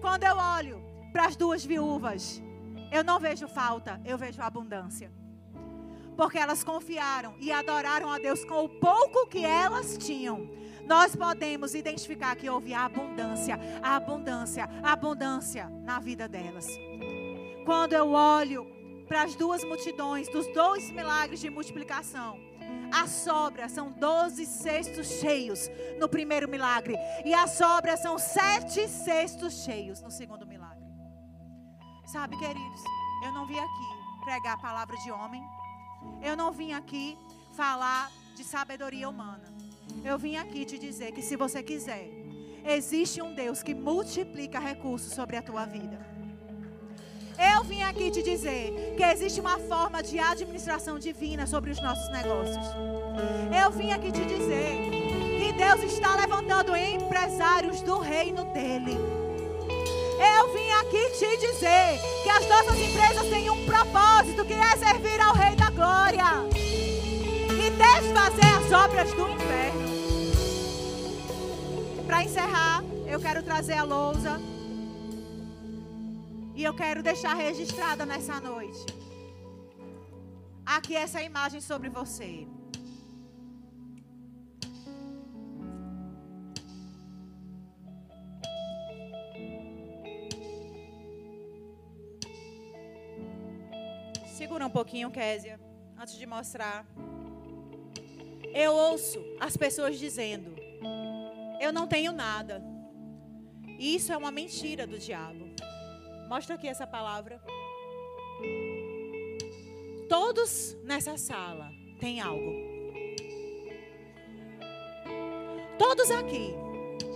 Quando 0.00 0.24
eu 0.24 0.34
olho 0.34 0.82
para 1.12 1.26
as 1.26 1.36
duas 1.36 1.62
viúvas, 1.62 2.42
eu 2.90 3.04
não 3.04 3.20
vejo 3.20 3.46
falta, 3.46 4.00
eu 4.02 4.16
vejo 4.16 4.40
abundância 4.40 5.12
porque 6.16 6.36
elas 6.36 6.62
confiaram 6.62 7.34
e 7.40 7.50
adoraram 7.50 8.10
a 8.10 8.18
Deus 8.18 8.44
com 8.44 8.64
o 8.64 8.68
pouco 8.68 9.26
que 9.26 9.42
elas 9.42 9.96
tinham. 9.96 10.50
Nós 10.86 11.16
podemos 11.16 11.74
identificar 11.74 12.36
que 12.36 12.50
houve 12.50 12.74
abundância, 12.74 13.58
abundância, 13.82 14.68
abundância 14.82 15.70
na 15.82 15.98
vida 15.98 16.28
delas. 16.28 16.66
Quando 17.64 17.94
eu 17.94 18.10
olho 18.10 18.79
para 19.10 19.24
as 19.24 19.34
duas 19.34 19.64
multidões, 19.64 20.28
dos 20.28 20.46
dois 20.54 20.88
milagres 20.92 21.40
de 21.40 21.50
multiplicação, 21.50 22.38
a 22.92 23.08
sobra 23.08 23.68
são 23.68 23.90
doze 23.90 24.46
cestos 24.46 25.08
cheios 25.18 25.68
no 25.98 26.08
primeiro 26.08 26.48
milagre. 26.48 26.94
E 27.24 27.34
a 27.34 27.48
sobra 27.48 27.96
são 27.96 28.16
sete 28.20 28.86
cestos 28.86 29.64
cheios 29.64 30.00
no 30.00 30.12
segundo 30.12 30.46
milagre. 30.46 30.84
Sabe, 32.06 32.38
queridos, 32.38 32.82
eu 33.24 33.32
não 33.32 33.48
vim 33.48 33.58
aqui 33.58 34.24
pregar 34.24 34.54
a 34.54 34.58
palavra 34.58 34.96
de 34.98 35.10
homem. 35.10 35.42
Eu 36.22 36.36
não 36.36 36.52
vim 36.52 36.72
aqui 36.72 37.18
falar 37.56 38.12
de 38.36 38.44
sabedoria 38.44 39.08
humana. 39.08 39.52
Eu 40.04 40.16
vim 40.20 40.36
aqui 40.36 40.64
te 40.64 40.78
dizer 40.78 41.10
que 41.10 41.20
se 41.20 41.34
você 41.34 41.64
quiser, 41.64 42.08
existe 42.64 43.20
um 43.20 43.34
Deus 43.34 43.60
que 43.60 43.74
multiplica 43.74 44.60
recursos 44.60 45.12
sobre 45.12 45.36
a 45.36 45.42
tua 45.42 45.66
vida. 45.66 46.09
Eu 47.40 47.64
vim 47.64 47.82
aqui 47.82 48.10
te 48.10 48.22
dizer 48.22 48.94
que 48.98 49.02
existe 49.02 49.40
uma 49.40 49.58
forma 49.58 50.02
de 50.02 50.18
administração 50.18 50.98
divina 50.98 51.46
sobre 51.46 51.70
os 51.70 51.80
nossos 51.80 52.06
negócios. 52.10 52.66
Eu 53.64 53.70
vim 53.70 53.90
aqui 53.92 54.12
te 54.12 54.26
dizer 54.26 54.76
que 55.38 55.52
Deus 55.54 55.82
está 55.90 56.16
levantando 56.16 56.76
empresários 56.76 57.80
do 57.80 57.98
reino 57.98 58.44
dele. 58.52 58.94
Eu 60.20 60.52
vim 60.52 60.70
aqui 60.72 61.18
te 61.18 61.36
dizer 61.38 61.98
que 62.22 62.28
as 62.28 62.46
nossas 62.46 62.78
empresas 62.78 63.26
têm 63.30 63.48
um 63.48 63.64
propósito 63.64 64.44
que 64.44 64.52
é 64.52 64.76
servir 64.76 65.18
ao 65.18 65.32
Rei 65.32 65.56
da 65.56 65.70
Glória 65.70 66.46
e 66.52 67.70
desfazer 67.70 68.54
as 68.54 68.70
obras 68.70 69.10
do 69.14 69.28
inferno. 69.30 69.80
Para 72.06 72.22
encerrar, 72.22 72.84
eu 73.06 73.18
quero 73.18 73.42
trazer 73.42 73.78
a 73.78 73.84
lousa. 73.84 74.59
E 76.60 76.62
eu 76.62 76.74
quero 76.74 77.02
deixar 77.02 77.32
registrada 77.32 78.04
nessa 78.04 78.38
noite. 78.38 78.84
Aqui 80.76 80.94
essa 80.94 81.22
imagem 81.22 81.58
sobre 81.58 81.88
você. 81.88 82.46
Segura 94.36 94.66
um 94.66 94.70
pouquinho, 94.78 95.10
Késia, 95.10 95.58
antes 95.98 96.18
de 96.18 96.26
mostrar. 96.26 96.86
Eu 98.52 98.74
ouço 98.74 99.18
as 99.40 99.56
pessoas 99.56 99.98
dizendo: 99.98 100.54
Eu 101.58 101.72
não 101.72 101.86
tenho 101.86 102.12
nada. 102.12 102.62
Isso 103.78 104.12
é 104.12 104.16
uma 104.18 104.30
mentira 104.30 104.86
do 104.86 104.98
diabo. 104.98 105.48
Mostra 106.30 106.54
aqui 106.54 106.68
essa 106.68 106.86
palavra. 106.86 107.40
Todos 110.08 110.76
nessa 110.84 111.16
sala 111.18 111.72
têm 111.98 112.20
algo. 112.20 112.52
Todos 115.76 116.08
aqui, 116.12 116.54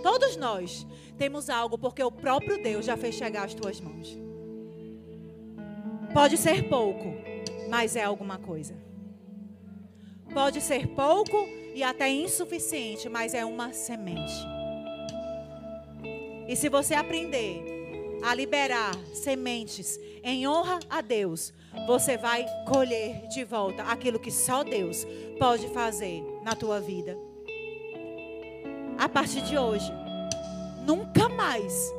todos 0.03 0.35
nós 0.35 0.85
temos 1.17 1.49
algo 1.49 1.77
porque 1.77 2.03
o 2.03 2.11
próprio 2.11 2.61
Deus 2.61 2.85
já 2.85 2.97
fez 2.97 3.15
chegar 3.15 3.45
às 3.45 3.53
tuas 3.53 3.79
mãos. 3.79 4.17
Pode 6.13 6.35
ser 6.35 6.67
pouco, 6.67 7.13
mas 7.69 7.95
é 7.95 8.03
alguma 8.03 8.37
coisa. 8.37 8.75
Pode 10.33 10.59
ser 10.59 10.87
pouco 10.87 11.47
e 11.73 11.81
até 11.83 12.09
insuficiente, 12.09 13.07
mas 13.07 13.33
é 13.33 13.45
uma 13.45 13.71
semente. 13.71 14.33
E 16.49 16.55
se 16.57 16.67
você 16.67 16.93
aprender 16.93 17.74
a 18.23 18.33
liberar 18.33 18.95
sementes 19.13 19.99
em 20.23 20.47
honra 20.47 20.79
a 20.89 21.01
Deus, 21.01 21.53
você 21.85 22.17
vai 22.17 22.45
colher 22.67 23.27
de 23.27 23.43
volta 23.43 23.83
aquilo 23.83 24.19
que 24.19 24.31
só 24.31 24.63
Deus 24.63 25.05
pode 25.37 25.67
fazer 25.69 26.23
na 26.43 26.55
tua 26.55 26.79
vida. 26.79 27.15
A 28.97 29.07
partir 29.07 29.41
de 29.41 29.57
hoje, 29.57 29.91
nunca 30.85 31.29
mais 31.29 31.93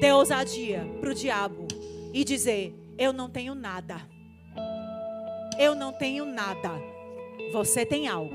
dê 0.00 0.12
ousadia 0.12 0.86
para 1.00 1.10
o 1.10 1.14
diabo 1.14 1.66
e 2.12 2.24
dizer: 2.24 2.74
Eu 2.98 3.12
não 3.12 3.30
tenho 3.30 3.54
nada. 3.54 4.00
Eu 5.58 5.74
não 5.74 5.92
tenho 5.92 6.24
nada. 6.24 6.70
Você 7.52 7.86
tem 7.86 8.08
algo. 8.08 8.34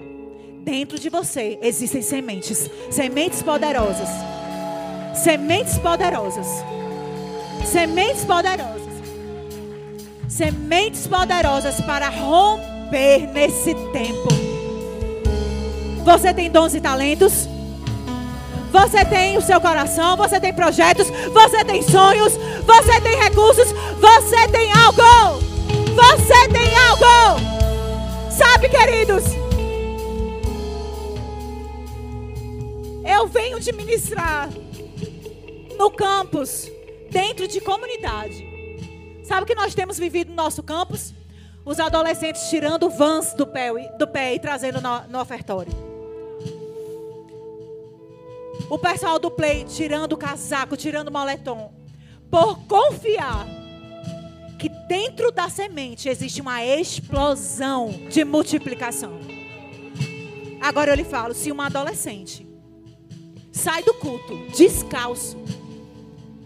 Dentro 0.63 0.97
de 0.97 1.09
você 1.09 1.59
existem 1.61 2.01
sementes 2.01 2.69
sementes 2.89 3.43
poderosas. 3.43 4.09
Sementes 5.13 5.77
poderosas. 5.77 6.47
Sementes 7.65 8.23
poderosas. 8.23 8.81
Sementes 10.29 11.07
poderosas 11.07 11.81
para 11.81 12.09
romper 12.09 13.27
nesse 13.33 13.73
tempo. 13.91 14.27
Você 16.03 16.33
tem 16.33 16.49
dons 16.49 16.75
e 16.75 16.79
talentos. 16.79 17.47
Você 18.71 19.05
tem 19.05 19.37
o 19.37 19.41
seu 19.41 19.59
coração, 19.61 20.17
você 20.17 20.39
tem 20.39 20.53
projetos, 20.53 21.07
você 21.09 21.63
tem 21.63 21.81
sonhos, 21.81 22.33
você 22.65 23.01
tem 23.01 23.17
recursos, 23.17 23.71
você 23.99 24.47
tem 24.49 24.71
algo. 24.71 25.41
Você 25.95 26.47
tem 26.49 26.75
algo. 26.77 27.39
Sabe, 28.29 28.67
queridos? 28.67 29.23
Eu 33.05 33.27
venho 33.27 33.59
de 33.59 33.71
ministrar 33.71 34.49
no 35.79 35.89
campus, 35.89 36.69
dentro 37.15 37.47
de 37.47 37.61
comunidade. 37.61 38.45
Sabe 39.23 39.43
o 39.43 39.45
que 39.45 39.55
nós 39.55 39.73
temos 39.73 39.97
vivido 39.97 40.31
no 40.31 40.35
nosso 40.35 40.61
campus? 40.61 41.13
Os 41.63 41.79
adolescentes 41.79 42.49
tirando 42.49 42.89
vans 42.89 43.33
do 43.33 43.47
pé, 43.47 43.71
do 43.97 44.05
pé 44.05 44.35
e 44.35 44.39
trazendo 44.39 44.81
no, 44.81 45.07
no 45.07 45.21
ofertório. 45.21 45.71
O 48.69 48.77
pessoal 48.77 49.17
do 49.17 49.31
play 49.31 49.63
tirando 49.63 50.11
o 50.11 50.17
casaco, 50.17 50.75
tirando 50.75 51.07
o 51.07 51.11
moletom. 51.11 51.73
Por 52.29 52.59
confiar 52.65 53.47
que 54.59 54.67
dentro 54.67 55.31
da 55.31 55.47
semente 55.47 56.09
existe 56.09 56.41
uma 56.41 56.65
explosão 56.65 57.91
de 58.09 58.25
multiplicação. 58.25 59.19
Agora 60.61 60.91
eu 60.91 60.95
lhe 60.95 61.05
falo: 61.05 61.33
se 61.33 61.49
uma 61.49 61.67
adolescente 61.67 62.45
sai 63.53 63.83
do 63.83 63.93
culto 63.93 64.47
descalço, 64.49 65.37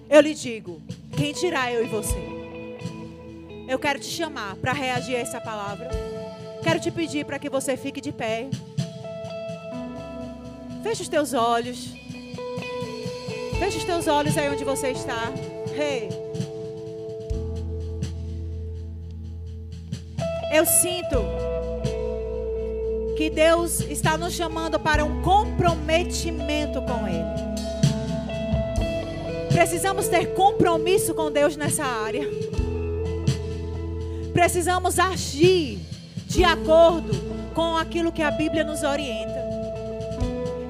eu 0.10 0.22
lhe 0.22 0.34
digo: 0.34 0.82
quem 1.16 1.34
tirar 1.34 1.72
eu 1.72 1.86
e 1.86 1.88
você? 1.88 2.18
Eu 3.68 3.78
quero 3.78 4.00
te 4.00 4.08
chamar 4.08 4.56
para 4.56 4.74
reagir 4.74 5.16
a 5.16 5.20
essa 5.20 5.40
palavra. 5.40 5.90
Quero 6.64 6.80
te 6.80 6.90
pedir 6.90 7.26
para 7.26 7.38
que 7.38 7.50
você 7.50 7.78
fique 7.78 8.02
de 8.02 8.12
pé. 8.12 8.48
Feche 10.82 11.04
os 11.04 11.08
teus 11.08 11.34
olhos. 11.34 11.94
Feche 13.60 13.78
os 13.78 13.84
teus 13.84 14.08
olhos 14.08 14.38
aí 14.38 14.50
onde 14.50 14.64
você 14.64 14.90
está. 14.92 15.32
Hey. 15.78 16.10
Eu 20.52 20.66
sinto 20.66 21.24
que 23.16 23.30
Deus 23.30 23.82
está 23.82 24.18
nos 24.18 24.34
chamando 24.34 24.80
para 24.80 25.06
um 25.06 25.22
comprometimento 25.22 26.82
com 26.82 27.08
Ele. 27.08 27.69
Precisamos 29.60 30.08
ter 30.08 30.28
compromisso 30.28 31.14
com 31.14 31.30
Deus 31.30 31.58
nessa 31.58 31.84
área. 31.84 32.26
Precisamos 34.32 34.98
agir 34.98 35.80
de 36.28 36.46
acordo 36.46 37.12
com 37.54 37.76
aquilo 37.76 38.10
que 38.10 38.22
a 38.22 38.32
Bíblia 38.32 38.64
nos 38.64 38.84
orienta. 38.84 39.38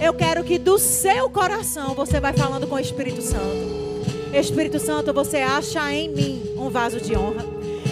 Eu 0.02 0.12
quero 0.12 0.44
que 0.44 0.58
do 0.58 0.80
seu 0.80 1.30
coração 1.30 1.94
você 1.94 2.20
vai 2.20 2.34
falando 2.34 2.66
com 2.66 2.78
o 2.78 2.80
Espírito 2.80 3.22
Santo. 3.22 4.34
Espírito 4.34 4.80
Santo, 4.80 5.14
você 5.14 5.38
acha 5.38 5.94
em 5.94 6.10
mim 6.10 6.42
um 6.58 6.72
vaso 6.72 7.00
de 7.00 7.16
honra. 7.16 7.46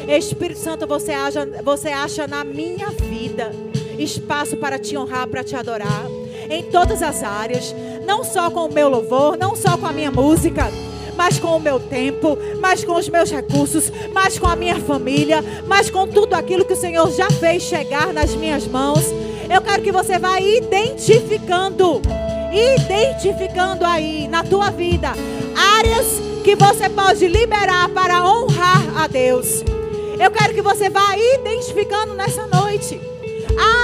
Espírito 0.08 0.60
Santo, 0.60 0.88
você 0.88 1.12
acha, 1.12 1.46
você 1.64 1.90
acha 1.90 2.26
na 2.26 2.44
minha 2.44 2.90
vida 2.90 3.52
espaço 4.00 4.58
para 4.58 4.80
te 4.80 4.98
honrar, 4.98 5.28
para 5.28 5.44
te 5.44 5.56
adorar. 5.56 6.08
Em 6.50 6.64
todas 6.64 7.04
as 7.04 7.22
áreas. 7.22 7.76
Não 8.04 8.24
só 8.24 8.50
com 8.50 8.66
o 8.66 8.74
meu 8.74 8.90
louvor, 8.90 9.38
não 9.38 9.56
só 9.56 9.78
com 9.78 9.86
a 9.86 9.92
minha 9.92 10.10
música 10.10 10.72
mas 11.18 11.40
com 11.40 11.58
o 11.58 11.60
meu 11.60 11.80
tempo, 11.80 12.38
mas 12.62 12.84
com 12.84 12.96
os 12.96 13.10
meus 13.10 13.32
recursos, 13.32 13.92
mas 14.14 14.38
com 14.38 14.48
a 14.48 14.56
minha 14.56 14.80
família, 14.80 15.44
mas 15.66 15.90
com 15.90 16.08
tudo 16.08 16.36
aquilo 16.36 16.64
que 16.64 16.74
o 16.74 16.78
Senhor 16.78 17.12
já 17.12 17.30
fez 17.30 17.64
chegar 17.64 18.14
nas 18.14 18.36
minhas 18.36 18.68
mãos. 18.68 19.04
Eu 19.50 19.62
quero 19.62 19.82
que 19.82 19.92
você 19.92 20.20
vá 20.20 20.40
identificando, 20.40 22.02
identificando 22.54 23.84
aí 23.84 24.28
na 24.28 24.44
tua 24.44 24.70
vida 24.70 25.12
áreas 25.80 26.22
que 26.44 26.56
você 26.56 26.88
pode 26.88 27.28
liberar 27.28 27.90
para 27.90 28.24
honrar 28.24 29.04
a 29.04 29.08
Deus. 29.08 29.64
Eu 30.20 30.32
quero 30.32 30.54
que 30.54 30.62
você 30.62 30.90
vá 30.90 31.18
identificando 31.18 32.14
nessa 32.14 32.46
noite 32.48 33.00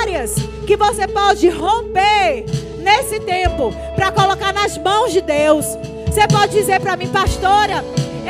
áreas 0.01 0.35
que 0.67 0.77
você 0.77 1.07
pode 1.07 1.49
romper 1.49 2.45
nesse 2.79 3.19
tempo 3.19 3.73
para 3.95 4.11
colocar 4.11 4.53
nas 4.53 4.77
mãos 4.77 5.11
de 5.11 5.21
Deus. 5.21 5.65
Você 6.13 6.27
pode 6.27 6.51
dizer 6.51 6.79
para 6.79 6.95
mim, 6.95 7.07
pastora, 7.07 7.83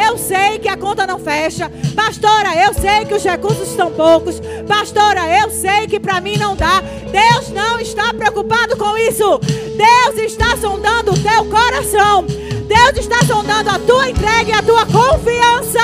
eu 0.07 0.17
sei 0.17 0.57
que 0.57 0.69
a 0.69 0.77
conta 0.77 1.05
não 1.05 1.19
fecha. 1.19 1.69
Pastora, 1.93 2.55
eu 2.65 2.73
sei 2.73 3.03
que 3.03 3.13
os 3.13 3.21
recursos 3.21 3.67
estão 3.67 3.91
poucos. 3.91 4.39
Pastora, 4.65 5.27
eu 5.41 5.49
sei 5.49 5.85
que 5.85 5.99
para 5.99 6.21
mim 6.21 6.37
não 6.37 6.55
dá. 6.55 6.81
Deus 7.11 7.49
não 7.49 7.81
está 7.81 8.13
preocupado 8.13 8.77
com 8.77 8.97
isso. 8.97 9.37
Deus 9.37 10.17
está 10.17 10.55
sondando 10.55 11.11
o 11.11 11.19
teu 11.19 11.43
coração. 11.49 12.23
Deus 12.23 13.05
está 13.05 13.19
sondando 13.25 13.71
a 13.71 13.79
tua 13.79 14.09
entrega 14.09 14.49
e 14.49 14.53
a 14.53 14.63
tua 14.63 14.85
confiança. 14.85 15.81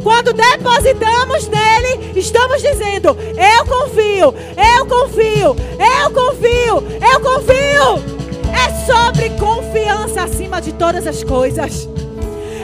Quando 0.00 0.32
depositamos 0.32 1.48
nele, 1.48 2.12
estamos 2.14 2.62
dizendo: 2.62 3.16
Eu 3.36 3.66
confio, 3.66 4.32
eu 4.78 4.86
confio, 4.86 5.56
eu 5.80 6.10
confio, 6.12 6.84
eu 7.12 7.20
confio. 7.20 8.21
É 8.52 8.86
sobre 8.86 9.30
confiança 9.30 10.22
acima 10.22 10.60
de 10.60 10.72
todas 10.72 11.06
as 11.06 11.24
coisas. 11.24 11.88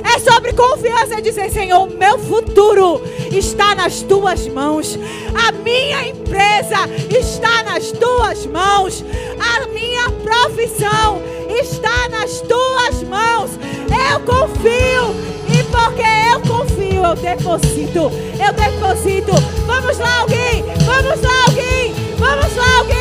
É 0.05 0.19
sobre 0.19 0.53
confiança 0.53 1.19
e 1.19 1.23
dizer, 1.23 1.51
Senhor, 1.51 1.89
meu 1.91 2.19
futuro 2.19 3.03
está 3.31 3.75
nas 3.75 4.01
tuas 4.03 4.47
mãos. 4.49 4.99
A 5.35 5.53
minha 5.53 6.09
empresa 6.09 6.89
está 7.11 7.63
nas 7.63 7.91
tuas 7.93 8.47
mãos. 8.47 9.05
A 9.39 9.67
minha 9.69 10.11
profissão 10.23 11.21
está 11.49 12.09
nas 12.09 12.41
tuas 12.41 13.03
mãos. 13.03 13.51
Eu 13.89 14.21
confio. 14.21 15.29
E 15.49 15.63
porque 15.65 16.03
eu 16.33 16.41
confio, 16.41 17.05
eu 17.05 17.17
deposito. 17.17 18.11
Eu 18.39 18.53
deposito. 18.53 19.33
Vamos 19.67 19.99
lá, 19.99 20.21
alguém. 20.21 20.65
Vamos 20.87 21.21
lá, 21.23 21.45
alguém. 21.47 21.95
Vamos 22.19 22.57
lá, 22.57 22.79
alguém. 22.79 22.98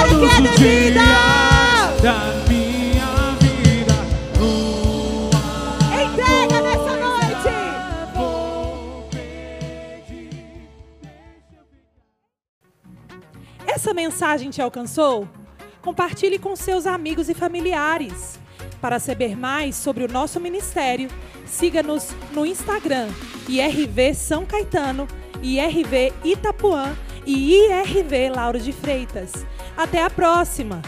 É 0.00 0.08
todos 0.08 0.22
os 0.22 0.56
dias 0.58 0.94
da 2.02 2.32
minha 2.48 3.36
vida. 3.38 3.92
Entrega 6.02 6.60
nessa 6.62 6.96
noite. 6.96 7.50
Essa 13.66 13.92
mensagem 13.92 14.48
te 14.48 14.62
alcançou? 14.62 15.28
Compartilhe 15.82 16.38
com 16.38 16.56
seus 16.56 16.86
amigos 16.86 17.28
e 17.28 17.34
familiares. 17.34 18.40
Para 18.80 18.98
saber 18.98 19.36
mais 19.36 19.76
sobre 19.76 20.04
o 20.04 20.08
nosso 20.08 20.40
ministério, 20.40 21.10
siga-nos 21.44 22.08
no 22.32 22.46
Instagram 22.46 23.08
IRV 23.46 24.14
São 24.14 24.46
Caetano, 24.46 25.06
IRV 25.42 26.14
Itapuã 26.24 26.96
e 27.26 27.54
IRV 27.54 28.30
Lauro 28.34 28.58
de 28.58 28.72
Freitas. 28.72 29.44
Até 29.80 30.04
a 30.04 30.10
próxima! 30.10 30.82